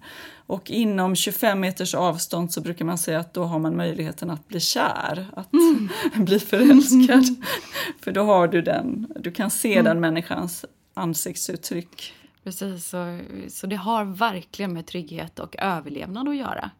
[0.47, 4.49] Och inom 25 meters avstånd så brukar man säga att då har man möjligheten att
[4.49, 5.89] bli kär, att mm.
[6.25, 7.25] bli förälskad.
[7.25, 7.43] Mm.
[8.01, 9.85] För då har du den, du kan se mm.
[9.85, 12.15] den människans ansiktsuttryck.
[12.45, 16.71] Precis, så, så det har verkligen med trygghet och överlevnad att göra.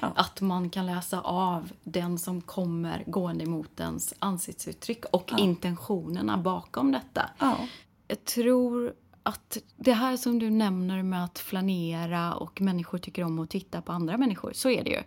[0.00, 0.12] Ja.
[0.16, 5.38] Att man kan läsa av den som kommer gående mot ens ansiktsuttryck och ja.
[5.38, 7.30] intentionerna bakom detta.
[7.38, 7.56] Ja.
[8.08, 8.92] Jag tror
[9.22, 13.82] att det här som du nämner med att flanera och människor tycker om att titta
[13.82, 15.02] på andra människor, så är det ju.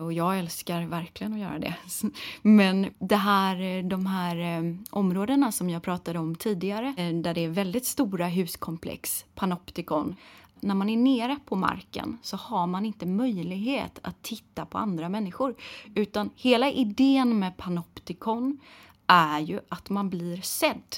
[0.00, 1.74] Och jag älskar verkligen att göra det.
[2.42, 7.44] Men det här, de här eh, områdena som jag pratade om tidigare, eh, där det
[7.44, 10.16] är väldigt stora huskomplex, panoptikon,
[10.60, 15.08] när man är nere på marken så har man inte möjlighet att titta på andra
[15.08, 15.54] människor.
[15.94, 18.58] Utan hela idén med panoptikon
[19.06, 20.96] är ju att man blir sedd.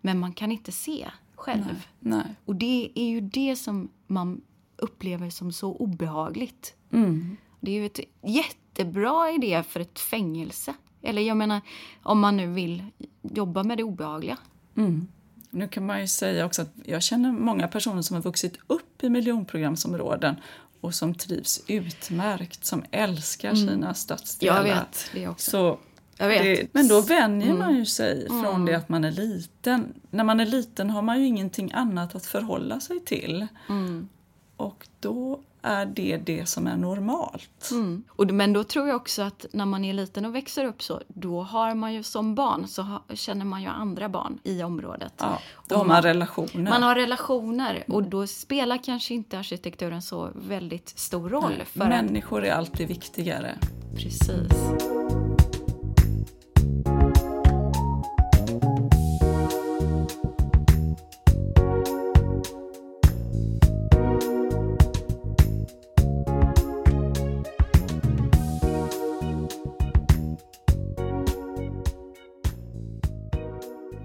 [0.00, 1.64] Men man kan inte se själv.
[1.66, 2.34] Nej, nej.
[2.44, 4.40] Och det är ju det som man
[4.76, 6.74] upplever som så obehagligt.
[6.90, 7.36] Mm.
[7.60, 10.74] Det är ju ett jättebra idé för ett fängelse.
[11.02, 11.60] Eller jag menar,
[12.02, 12.84] om man nu vill
[13.22, 14.36] jobba med det obehagliga.
[14.76, 15.08] Mm.
[15.50, 19.04] Nu kan man ju säga också att jag känner många personer som har vuxit upp
[19.04, 20.36] i miljonprogramsområden
[20.80, 23.68] och som trivs utmärkt, som älskar mm.
[23.68, 24.56] sina stadsdelar.
[24.56, 25.50] Jag vet det också.
[25.50, 25.78] Så
[26.16, 27.58] det, men då vänjer mm.
[27.58, 28.66] man ju sig från mm.
[28.66, 29.94] det att man är liten.
[30.10, 33.46] När man är liten har man ju ingenting annat att förhålla sig till.
[33.68, 34.08] Mm.
[34.56, 37.68] Och då är det det som är normalt.
[37.70, 38.02] Mm.
[38.08, 41.00] Och, men då tror jag också att när man är liten och växer upp så,
[41.08, 45.12] då har man ju som barn så ha, känner man ju andra barn i området.
[45.16, 45.38] Ja,
[45.68, 46.70] då har man, man, relationer.
[46.70, 51.62] Man har relationer och då spelar kanske inte arkitekturen så väldigt stor roll.
[51.66, 53.58] För Människor är alltid viktigare.
[53.96, 54.52] Precis.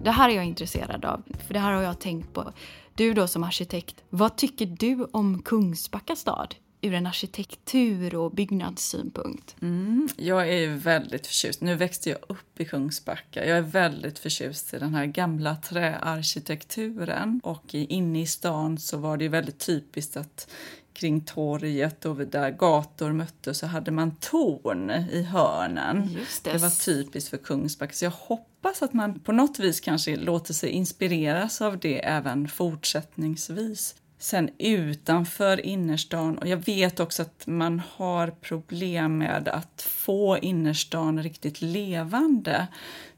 [0.05, 2.53] Det här är jag intresserad av, för det här har jag tänkt på.
[2.95, 6.55] Du då som arkitekt, vad tycker du om Kungsbacka stad?
[6.81, 9.55] ur en arkitektur och byggnadssynpunkt?
[9.61, 11.61] Mm, jag är väldigt förtjust.
[11.61, 13.45] Nu växte jag upp i Kungsbacka.
[13.45, 17.41] Jag är väldigt förtjust i den här gamla träarkitekturen.
[17.43, 20.49] Och inne i stan så var det väldigt typiskt att
[20.95, 26.09] kring torget och där gator möttes så hade man torn i hörnen.
[26.43, 26.51] Det.
[26.51, 26.57] det.
[26.57, 27.93] var typiskt för Kungsbacka.
[27.93, 32.47] Så jag hoppas att man på något vis kanske låter sig inspireras av det även
[32.47, 33.95] fortsättningsvis.
[34.19, 41.23] Sen utanför innerstan, och jag vet också att man har problem med att få innerstan
[41.23, 42.67] riktigt levande.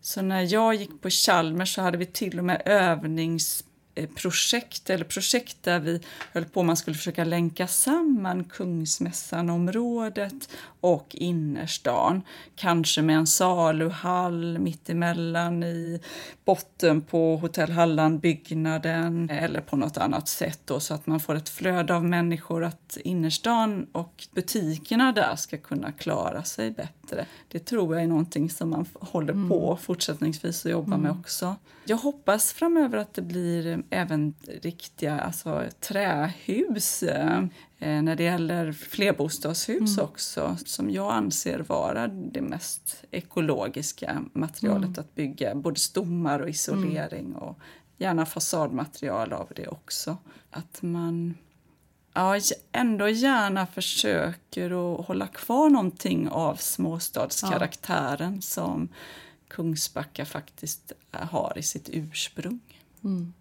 [0.01, 3.63] Så när jag gick på Chalmers så hade vi till och med övnings
[3.97, 6.01] Eh, projekt eller projekt där vi
[6.33, 10.49] höll på man skulle försöka länka samman Kungsmässanområdet
[10.81, 12.21] och innerstan.
[12.55, 16.01] Kanske med en saluhall mittemellan i
[16.45, 21.49] botten på Hotell Halland-byggnaden eller på något annat sätt då, så att man får ett
[21.49, 27.06] flöde av människor att innerstan och butikerna där ska kunna klara sig bättre.
[27.47, 29.49] Det tror jag är någonting som man håller mm.
[29.49, 31.01] på fortsättningsvis att jobba mm.
[31.01, 31.55] med också.
[31.85, 37.41] Jag hoppas framöver att det blir även riktiga alltså, trähus eh,
[37.79, 40.05] när det gäller flerbostadshus mm.
[40.09, 44.99] också som jag anser vara det mest ekologiska materialet mm.
[44.99, 45.55] att bygga.
[45.55, 47.35] Både stommar och isolering mm.
[47.35, 47.59] och
[47.97, 50.17] gärna fasadmaterial av det också.
[50.51, 51.35] Att man
[52.17, 52.39] ja,
[52.71, 58.41] ändå gärna försöker att hålla kvar någonting av småstadskaraktären ja.
[58.41, 58.89] som
[59.47, 62.59] Kungsbacka faktiskt har i sitt ursprung.
[63.03, 63.33] Mm.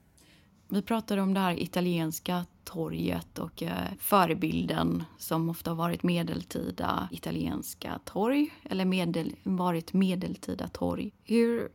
[0.68, 7.09] Vi pratade om det här italienska torget och eh, förebilden som ofta har varit medeltida
[7.12, 11.12] italienska torg eller medel, varit medeltida torg.
[11.24, 11.68] Hur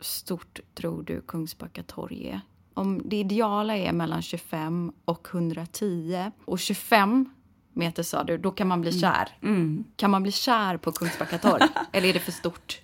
[0.00, 2.40] stort tror du Kungsbacka torg är?
[2.74, 7.30] Om det ideala är mellan 25 och 110 och 25
[7.72, 9.00] meter sa du, då kan man bli mm.
[9.00, 9.28] kär.
[9.42, 9.84] Mm.
[9.96, 11.62] Kan man bli kär på Kungsbacka torg?
[11.92, 12.80] eller är det för stort?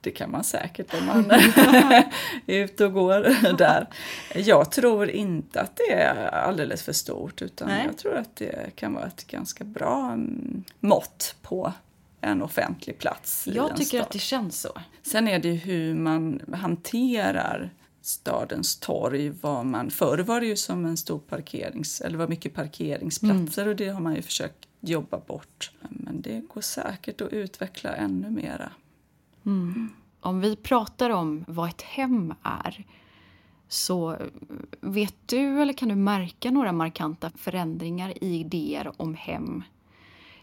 [0.00, 1.30] Det kan man säkert om man
[2.46, 3.88] är ute och går där.
[4.34, 7.86] Jag tror inte att det är alldeles för stort utan Nej.
[7.86, 11.72] jag tror att det kan vara ett ganska bra mm, mått på
[12.20, 13.48] en offentlig plats.
[13.52, 14.00] Jag tycker stad.
[14.00, 14.72] att det känns så.
[15.02, 17.70] Sen är det hur man hanterar
[18.02, 19.30] stadens torg.
[19.30, 23.70] Var man, förr var det ju som en stor parkerings, eller var mycket parkeringsplatser mm.
[23.70, 25.70] och det har man ju försökt jobba bort.
[25.80, 28.72] Men det går säkert att utveckla ännu mera.
[29.46, 29.88] Mm.
[30.20, 32.86] Om vi pratar om vad ett hem är
[33.68, 34.16] så
[34.80, 39.62] vet du eller kan du märka några markanta förändringar i idéer om hem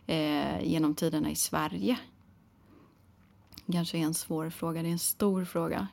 [0.05, 1.99] eh, genom tiderna i Sverige?
[3.71, 5.87] Kanske är en svår fråga, det är en stor fråga.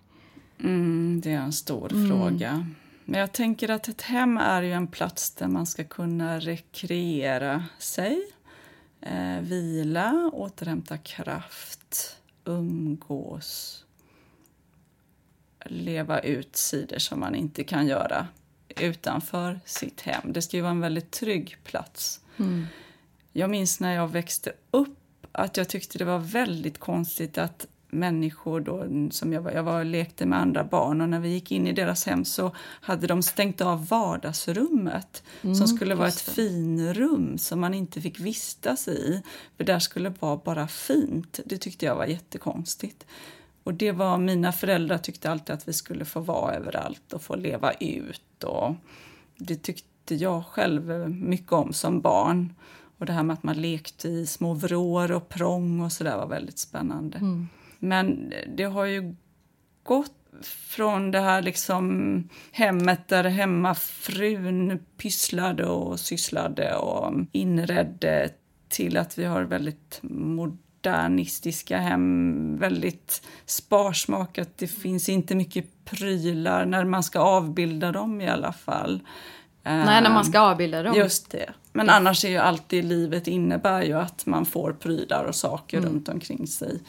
[0.61, 2.09] Mm, det är en stor mm.
[2.09, 2.67] fråga.
[3.05, 7.65] Men jag tänker att ett hem är ju en plats där man ska kunna rekreera
[7.79, 8.23] sig,
[9.01, 13.85] eh, vila, återhämta kraft, umgås,
[15.65, 18.27] leva ut sidor som man inte kan göra
[18.69, 20.33] utanför sitt hem.
[20.33, 22.21] Det ska ju vara en väldigt trygg plats.
[22.37, 22.67] Mm.
[23.33, 28.61] Jag minns när jag växte upp att jag tyckte det var väldigt konstigt att människor
[28.61, 31.53] då, som jag var, jag var och lekte med andra barn och när vi gick
[31.53, 36.21] in i deras hem så hade de stängt av vardagsrummet mm, som skulle vara ett
[36.21, 39.23] finrum som man inte fick vistas i.
[39.57, 41.41] För där skulle vara bara fint.
[41.45, 43.07] Det tyckte jag var jättekonstigt.
[43.63, 47.37] Och det var, mina föräldrar tyckte alltid att vi skulle få vara överallt och få
[47.37, 48.45] leva ut.
[48.45, 48.75] Och
[49.37, 52.55] det tyckte jag själv mycket om som barn.
[52.99, 56.27] Och det här med att man lekte i små vrår och prång och sådär var
[56.27, 57.19] väldigt spännande.
[57.19, 57.49] Mm.
[57.79, 59.15] Men det har ju
[59.83, 60.13] gått
[60.43, 68.31] från det här liksom hemmet där hemmafrun pysslade och sysslade och inredde
[68.69, 74.49] till att vi har väldigt modernistiska hem, väldigt sparsmakat.
[74.57, 79.01] Det finns inte mycket prylar när man ska avbilda dem i alla fall.
[79.63, 80.95] Nej, när man ska avbilda dem.
[80.95, 81.53] Just det.
[81.73, 85.91] Men annars är ju alltid livet innebär ju att man får prylar och saker mm.
[85.91, 86.81] runt omkring sig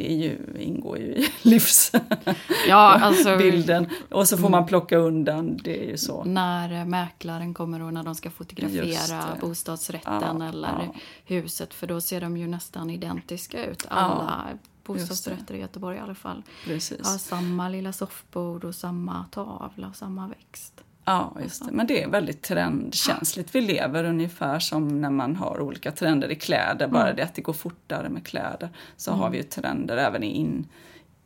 [0.00, 2.36] det är ju, ingår ju i livsbilden.
[2.68, 6.24] Ja, alltså, och så får man plocka undan, det är ju så.
[6.24, 10.94] När mäklaren kommer och när de ska fotografera bostadsrätten ja, eller ja.
[11.24, 13.86] huset för då ser de ju nästan identiska ut.
[13.88, 16.42] Alla ja, bostadsrätter i Göteborg i alla fall.
[16.64, 17.20] Precis.
[17.20, 20.84] Samma lilla soffbord och samma tavla och samma växt.
[21.04, 21.72] Ja, just det.
[21.72, 23.54] Men det är väldigt trendkänsligt.
[23.54, 27.16] Vi lever ungefär som när man har olika trender i kläder, bara mm.
[27.16, 28.68] det att det går fortare med kläder.
[28.96, 29.20] Så mm.
[29.20, 30.66] har vi ju trender även i in,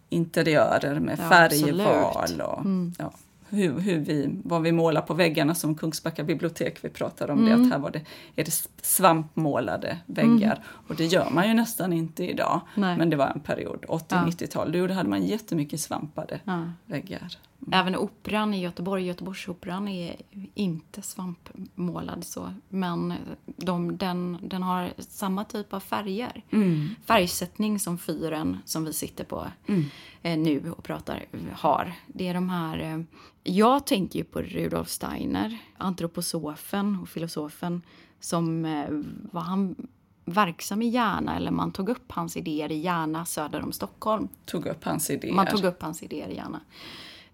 [0.08, 2.92] interiörer med ja, färgval och mm.
[2.98, 3.12] ja,
[3.48, 6.78] hur, hur vi, vad vi målar på väggarna som Kungsbacka bibliotek.
[6.84, 7.72] Vi pratade om det, att mm.
[7.72, 8.00] här var det,
[8.36, 10.52] är det svampmålade väggar.
[10.52, 10.66] Mm.
[10.88, 12.60] Och det gör man ju nästan inte idag.
[12.74, 12.98] Nej.
[12.98, 14.86] Men det var en period, 80-90-tal, ja.
[14.86, 16.64] då hade man jättemycket svampade ja.
[16.86, 17.38] väggar.
[17.72, 20.16] Även operan i Göteborg, Göteborgsoperan, är
[20.54, 22.54] inte svampmålad så.
[22.68, 26.42] Men de, den, den har samma typ av färger.
[26.50, 26.88] Mm.
[27.06, 29.84] Färgsättning som fyren som vi sitter på Mm.
[30.22, 31.92] eh, nu och pratar har.
[32.06, 32.78] Det är de här...
[32.78, 33.00] Eh,
[33.46, 37.82] jag tänker ju på Rudolf Steiner, antroposofen och filosofen
[38.20, 38.86] som eh,
[39.32, 39.76] var han
[40.24, 44.28] verksam i Järna eller man tog upp hans idéer i Järna söder om Stockholm.
[44.44, 45.32] Tog upp hans idéer.
[45.32, 46.60] Man tog upp hans idéer i Järna.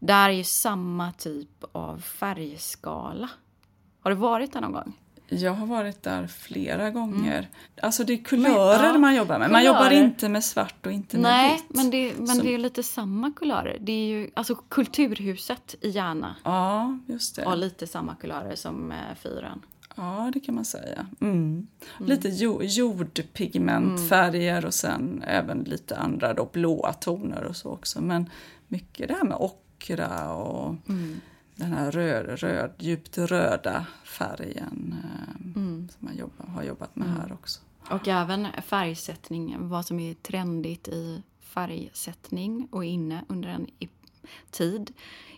[0.01, 3.30] Där är ju samma typ av färgskala.
[4.01, 4.92] Har du varit där någon gång?
[5.32, 7.48] Jag har varit där flera gånger.
[7.82, 9.51] Alltså det är kulörer ja, man jobbar med.
[9.51, 9.76] Man kulörer.
[9.84, 11.64] jobbar inte med svart och inte med Nej, vitt.
[11.76, 13.76] men, det, men Så- det är lite samma kulörer.
[13.80, 17.44] Det är ju, alltså Kulturhuset i Järna Ja, just det.
[17.44, 19.62] har lite samma kulörer som eh, fyren.
[19.96, 21.07] Ja, det kan man säga.
[21.20, 21.66] Mm.
[21.98, 28.01] Lite jo, jordpigmentfärger och sen även lite andra då, blåa toner och så också.
[28.03, 28.30] Men
[28.68, 29.36] mycket det här med
[29.81, 30.76] ockra och
[31.57, 37.33] den här röd, röd, djupt röda färgen eh, som man jobbar, har jobbat med här
[37.33, 37.61] också.
[37.91, 43.66] Och även färgsättning, vad som är trendigt i färgsättning och inne under en
[44.51, 44.93] tid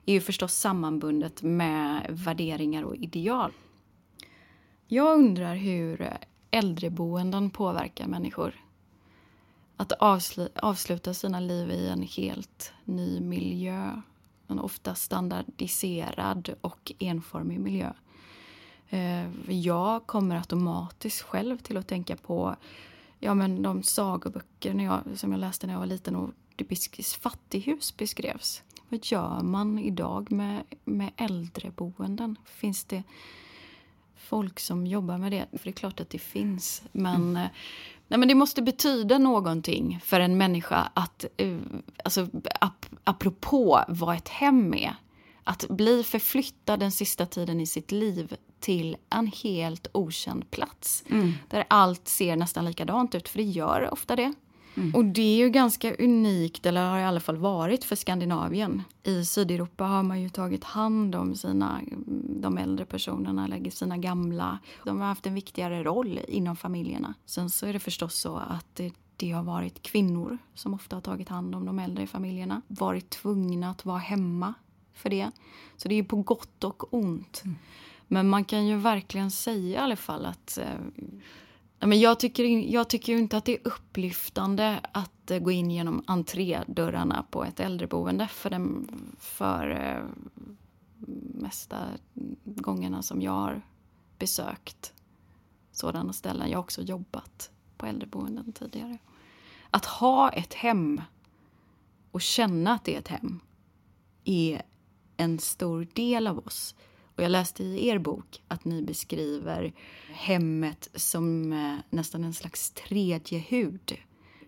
[0.07, 3.53] är ju förstås sammanbundet med värderingar och ideal.
[4.87, 6.17] Jag undrar hur
[6.51, 8.55] äldreboenden påverkar människor.
[9.77, 14.03] Att avslu- avsluta sina liv i en helt ny miljö.
[14.53, 17.93] En ofta standardiserad och enformig miljö.
[18.89, 22.57] Eh, Jag kommer automatiskt själv till att tänka på
[23.19, 27.17] ja, men de sagoböcker när jag, som jag läste när jag var liten och det
[27.21, 28.63] fattighus beskrevs.
[28.89, 32.37] Vad gör man idag med, med äldreboenden?
[32.45, 33.03] Finns det
[34.17, 35.47] folk som jobbar med det?
[35.51, 36.83] För det är klart att det finns.
[36.93, 37.47] Men, eh,
[38.13, 41.57] nej, men det måste betyda någonting för en människa att, eh,
[42.05, 42.29] alltså,
[42.61, 44.95] ap, apropå vad ett hem är,
[45.45, 51.05] att bli förflyttad den sista tiden i sitt liv till en helt okänd plats.
[51.49, 54.33] Där allt ser nästan likadant ut, för det gör ofta det.
[54.95, 58.83] Och det är ju ganska unikt, eller har i alla fall varit för Skandinavien.
[59.03, 61.81] I Sydeuropa har man ju tagit hand om sina,
[62.41, 64.59] de äldre personerna, eller sina gamla.
[64.85, 67.15] De har haft en viktigare roll inom familjerna.
[67.27, 68.81] Sen så är det förstås så att
[69.17, 72.63] det, har varit kvinnor som ofta har tagit hand om de äldre i familjerna.
[72.67, 74.55] Varit tvungna att vara hemma
[74.95, 75.31] för det.
[75.77, 77.43] Så det är på gott och ont.
[78.09, 80.67] Men man kan ju verkligen säga i alla fall att eh,
[81.87, 85.71] men jag, tycker, jag tycker ju inte att det är upplyftande att eh, gå in
[85.71, 90.05] genom entrédörrarna på ett äldreboende för, den, för eh,
[91.35, 91.79] mesta
[92.45, 93.63] gångerna som jag har
[94.19, 94.93] besökt
[95.73, 96.51] sådana ställen.
[96.51, 98.99] Jag har också jobbat på äldreboenden tidigare.
[99.71, 101.01] Att ha ett hem
[102.11, 103.41] och känna att det är ett hem
[104.25, 104.63] är
[105.17, 106.75] en stor del av oss.
[107.17, 109.73] Och jag läste i er bok att ni beskriver
[110.09, 113.97] hemmet som eh, nästan en slags tredje hud.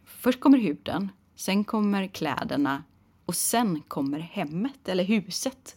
[0.04, 2.82] Först kommer huden, sen kommer kläderna
[3.24, 5.76] och sen kommer hemmet, eller huset.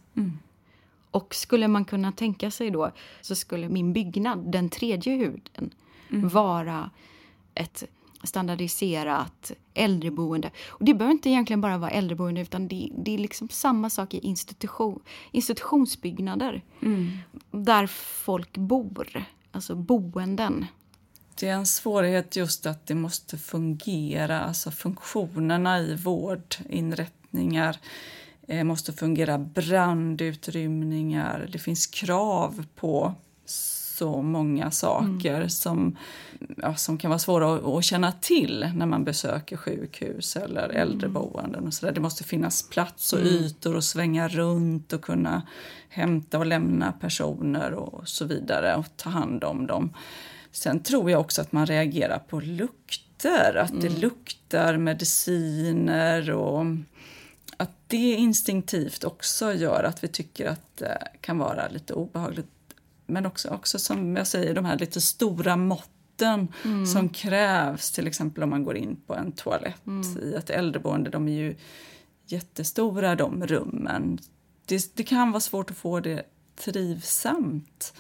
[1.12, 5.74] Och skulle man kunna tänka sig då så skulle min byggnad, den tredje huden,
[6.10, 6.90] vara
[7.54, 7.84] ett
[8.24, 10.52] standardiserat äldreboende.
[10.68, 14.14] Och det behöver inte egentligen bara vara äldreboende utan det, det är liksom samma sak
[14.14, 15.00] i institution,
[15.32, 16.64] institutionsbyggnader.
[17.52, 20.66] Där folk bor, alltså boenden.
[21.40, 27.78] Det är en svårighet just att det måste fungera, alltså funktionerna i vårdinrättningar
[28.48, 33.14] eh, måste fungera, brandutrymningar, det finns krav på
[33.98, 35.98] så många saker som,
[36.58, 41.68] ja, som kan vara svåra att, att känna till när man besöker sjukhus eller äldreboenden.
[41.68, 41.94] Och så där.
[41.94, 45.42] Det måste finnas plats och ytor att svänga runt och kunna
[45.90, 49.94] hämta och lämna personer och så vidare och ta hand om dem.
[50.52, 56.66] Sen tror jag också att man reagerar på lukter, att det luktar mediciner och
[57.58, 62.57] att det instinktivt också gör att vi tycker att det kan vara lite obehagligt.
[63.08, 66.48] Men också, också som jag säger, de här lite stora måtten
[66.94, 69.82] som krävs, till exempel om man går in på en toalett
[70.24, 71.10] i ett äldreboende.
[71.10, 71.56] De är ju
[72.26, 74.20] jättestora de rummen.
[74.66, 76.24] Det, det kan vara svårt att få det
[76.56, 77.94] trivsamt.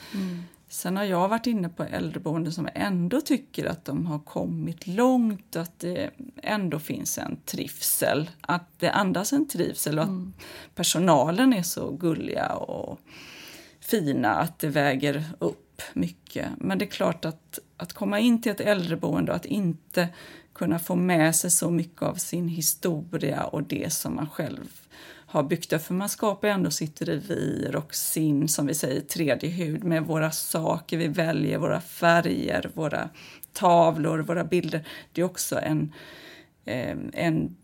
[0.69, 5.55] Sen har jag varit inne på äldreboenden som ändå tycker att de har kommit långt,
[5.55, 6.09] att det
[6.43, 8.29] ändå finns en trivsel.
[8.41, 10.09] Att det andas en trivsel och att
[10.75, 12.99] personalen är så gulliga och
[13.87, 16.47] fina att det väger upp mycket.
[16.57, 20.07] Men det är klart att, att komma in till ett äldreboende och att inte
[20.53, 24.81] kunna få med sig så mycket av sin historia och det som man själv
[25.29, 25.81] har byggt upp.
[25.81, 30.31] För man skapar ändå sitt revir och sin, som vi säger, tredje hud med våra
[30.31, 33.09] saker vi väljer, våra färger, våra
[33.53, 34.87] tavlor, våra bilder.
[35.11, 35.93] Det är också en,
[36.65, 37.55] eh, en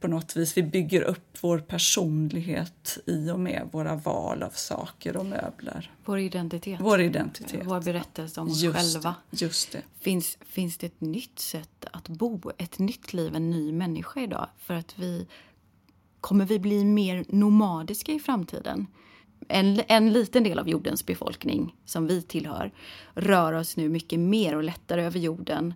[0.00, 5.16] på något vis, vi bygger upp vår personlighet i och med våra val av saker
[5.16, 5.90] och möbler.
[6.04, 6.80] Vår identitet.
[6.80, 7.60] Vår identitet.
[7.64, 9.14] Vår berättelse om oss just, själva.
[9.30, 9.82] Just det.
[10.00, 14.48] Finns, finns det ett nytt sätt att bo, ett nytt liv, en ny människa idag?
[14.58, 15.26] För att vi
[16.20, 18.86] Kommer vi bli mer nomadiska i framtiden?
[19.48, 22.72] En, en liten del av jordens befolkning, som vi tillhör,
[23.14, 25.74] rör oss nu mycket mer och lättare över jorden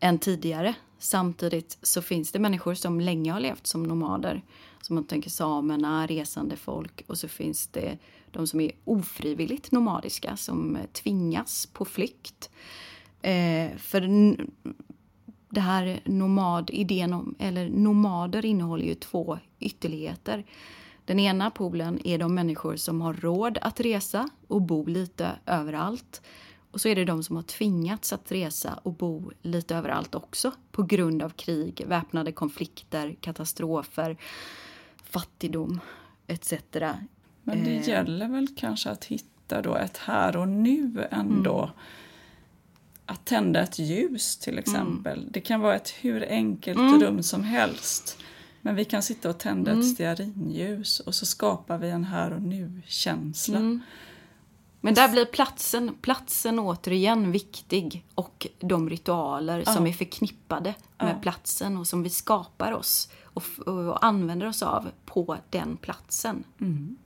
[0.00, 0.74] än tidigare.
[1.04, 4.42] Samtidigt så finns det människor som länge har levt som nomader.
[4.80, 7.04] Som man tänker samerna, resande folk.
[7.06, 7.98] Och så finns det
[8.30, 12.50] de som är ofrivilligt nomadiska, som eh, tvingas på flykt.
[13.22, 14.00] Eh, för
[15.48, 20.44] det här nomad, idén om, eller nomader innehåller ju två ytterligheter.
[21.04, 26.22] Den ena polen är de människor som har råd att resa och bo lite överallt.
[26.74, 30.52] Och så är det de som har tvingats att resa och bo lite överallt också
[30.72, 34.16] på grund av krig, väpnade konflikter, katastrofer,
[35.04, 35.80] fattigdom
[36.26, 36.52] etc.
[37.42, 37.88] Men det eh.
[37.88, 41.62] gäller väl kanske att hitta då ett här och nu ändå.
[41.62, 41.74] Mm
[43.06, 45.18] att tända ett ljus till exempel.
[45.18, 45.30] Mm.
[45.32, 47.00] Det kan vara ett hur enkelt mm.
[47.00, 48.18] rum som helst.
[48.60, 49.80] Men vi kan sitta och tända mm.
[49.80, 53.80] ett stearinljus och så skapar vi en här och nu-känsla.
[54.84, 59.72] Men där blir platsen, platsen återigen viktig och de ritualer ja.
[59.72, 61.20] som är förknippade med ja.
[61.22, 66.44] platsen och som vi skapar oss och, och, använder oss av på den platsen.
[66.60, 66.96] Mm.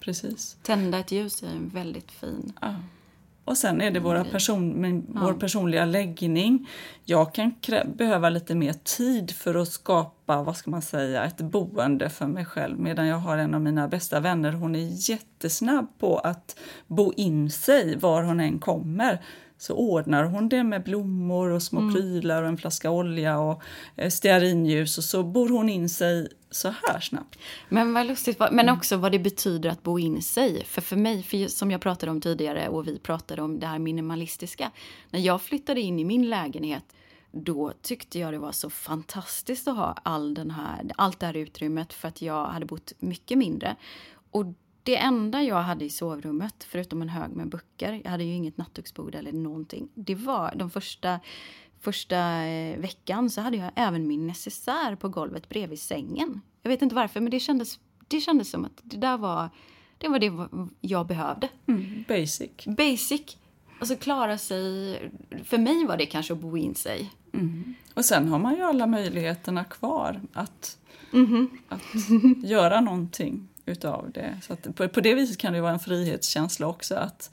[0.00, 0.56] Precis.
[0.62, 2.74] Tända ett ljus är en väldigt fin ja.
[3.50, 5.20] Och sen är det våra person, ja.
[5.22, 6.68] vår personliga läggning.
[7.04, 7.52] Jag kan
[7.96, 12.44] behöva lite mer tid för att skapa vad ska man säga, ett boende för mig
[12.44, 12.78] själv.
[12.78, 17.50] Medan jag har en av mina bästa vänner, hon är jättesnabb på att bo in
[17.50, 19.20] sig var hon än kommer
[19.58, 21.94] så ordnar hon det med blommor och små mm.
[21.94, 23.62] prylar och en flaska olja och
[23.96, 27.38] eh, stearinljus och så bor hon in sig så här snabbt.
[27.68, 30.64] Men vad lustigt, men också vad det betyder att bo in sig.
[30.64, 33.78] För för mig, för som jag pratade om tidigare och vi pratade om det här
[33.78, 34.70] minimalistiska.
[35.10, 36.84] När jag flyttade in i min lägenhet
[37.32, 41.36] då tyckte jag det var så fantastiskt att ha all den här, allt det här
[41.36, 43.76] utrymmet för att jag hade bott mycket mindre.
[44.30, 44.46] Och
[44.82, 48.56] det enda jag hade i sovrummet, förutom en hög med böcker, jag hade ju inget
[48.56, 51.20] nattduksbord eller någonting, det var de första,
[51.80, 56.40] första eh, veckan så hade jag även min necessär på golvet bredvid sängen.
[56.62, 57.78] Jag vet inte varför, men det kändes,
[58.08, 59.50] det kändes som att det där var
[59.98, 60.48] det, var det
[60.80, 61.48] jag behövde.
[61.66, 62.50] Mm, basic.
[62.66, 63.36] Basic.
[63.78, 64.98] Alltså klara sig.
[65.44, 67.10] För mig var det kanske att bo in sig.
[67.32, 67.74] Mm.
[67.94, 70.78] Och sen har man ju alla möjligheterna kvar att,
[71.12, 71.50] mm.
[71.68, 71.82] att
[72.44, 74.38] göra någonting utav det.
[74.42, 77.30] Så på, på det viset kan det vara en frihetskänsla också att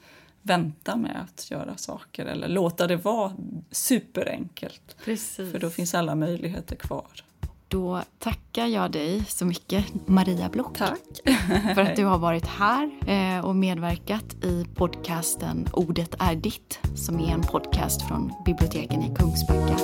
[0.48, 3.32] vänta med att göra saker eller låta det vara
[3.72, 4.96] superenkelt.
[5.06, 5.52] Precis.
[5.52, 7.24] För då finns alla möjligheter kvar.
[7.68, 10.78] Då tackar jag dig så mycket, Maria Block.
[10.78, 11.00] Tack.
[11.76, 17.20] För att du har varit här eh, och medverkat i podcasten Ordet är ditt, som
[17.20, 19.78] är en podcast från biblioteken i Kungsbacka.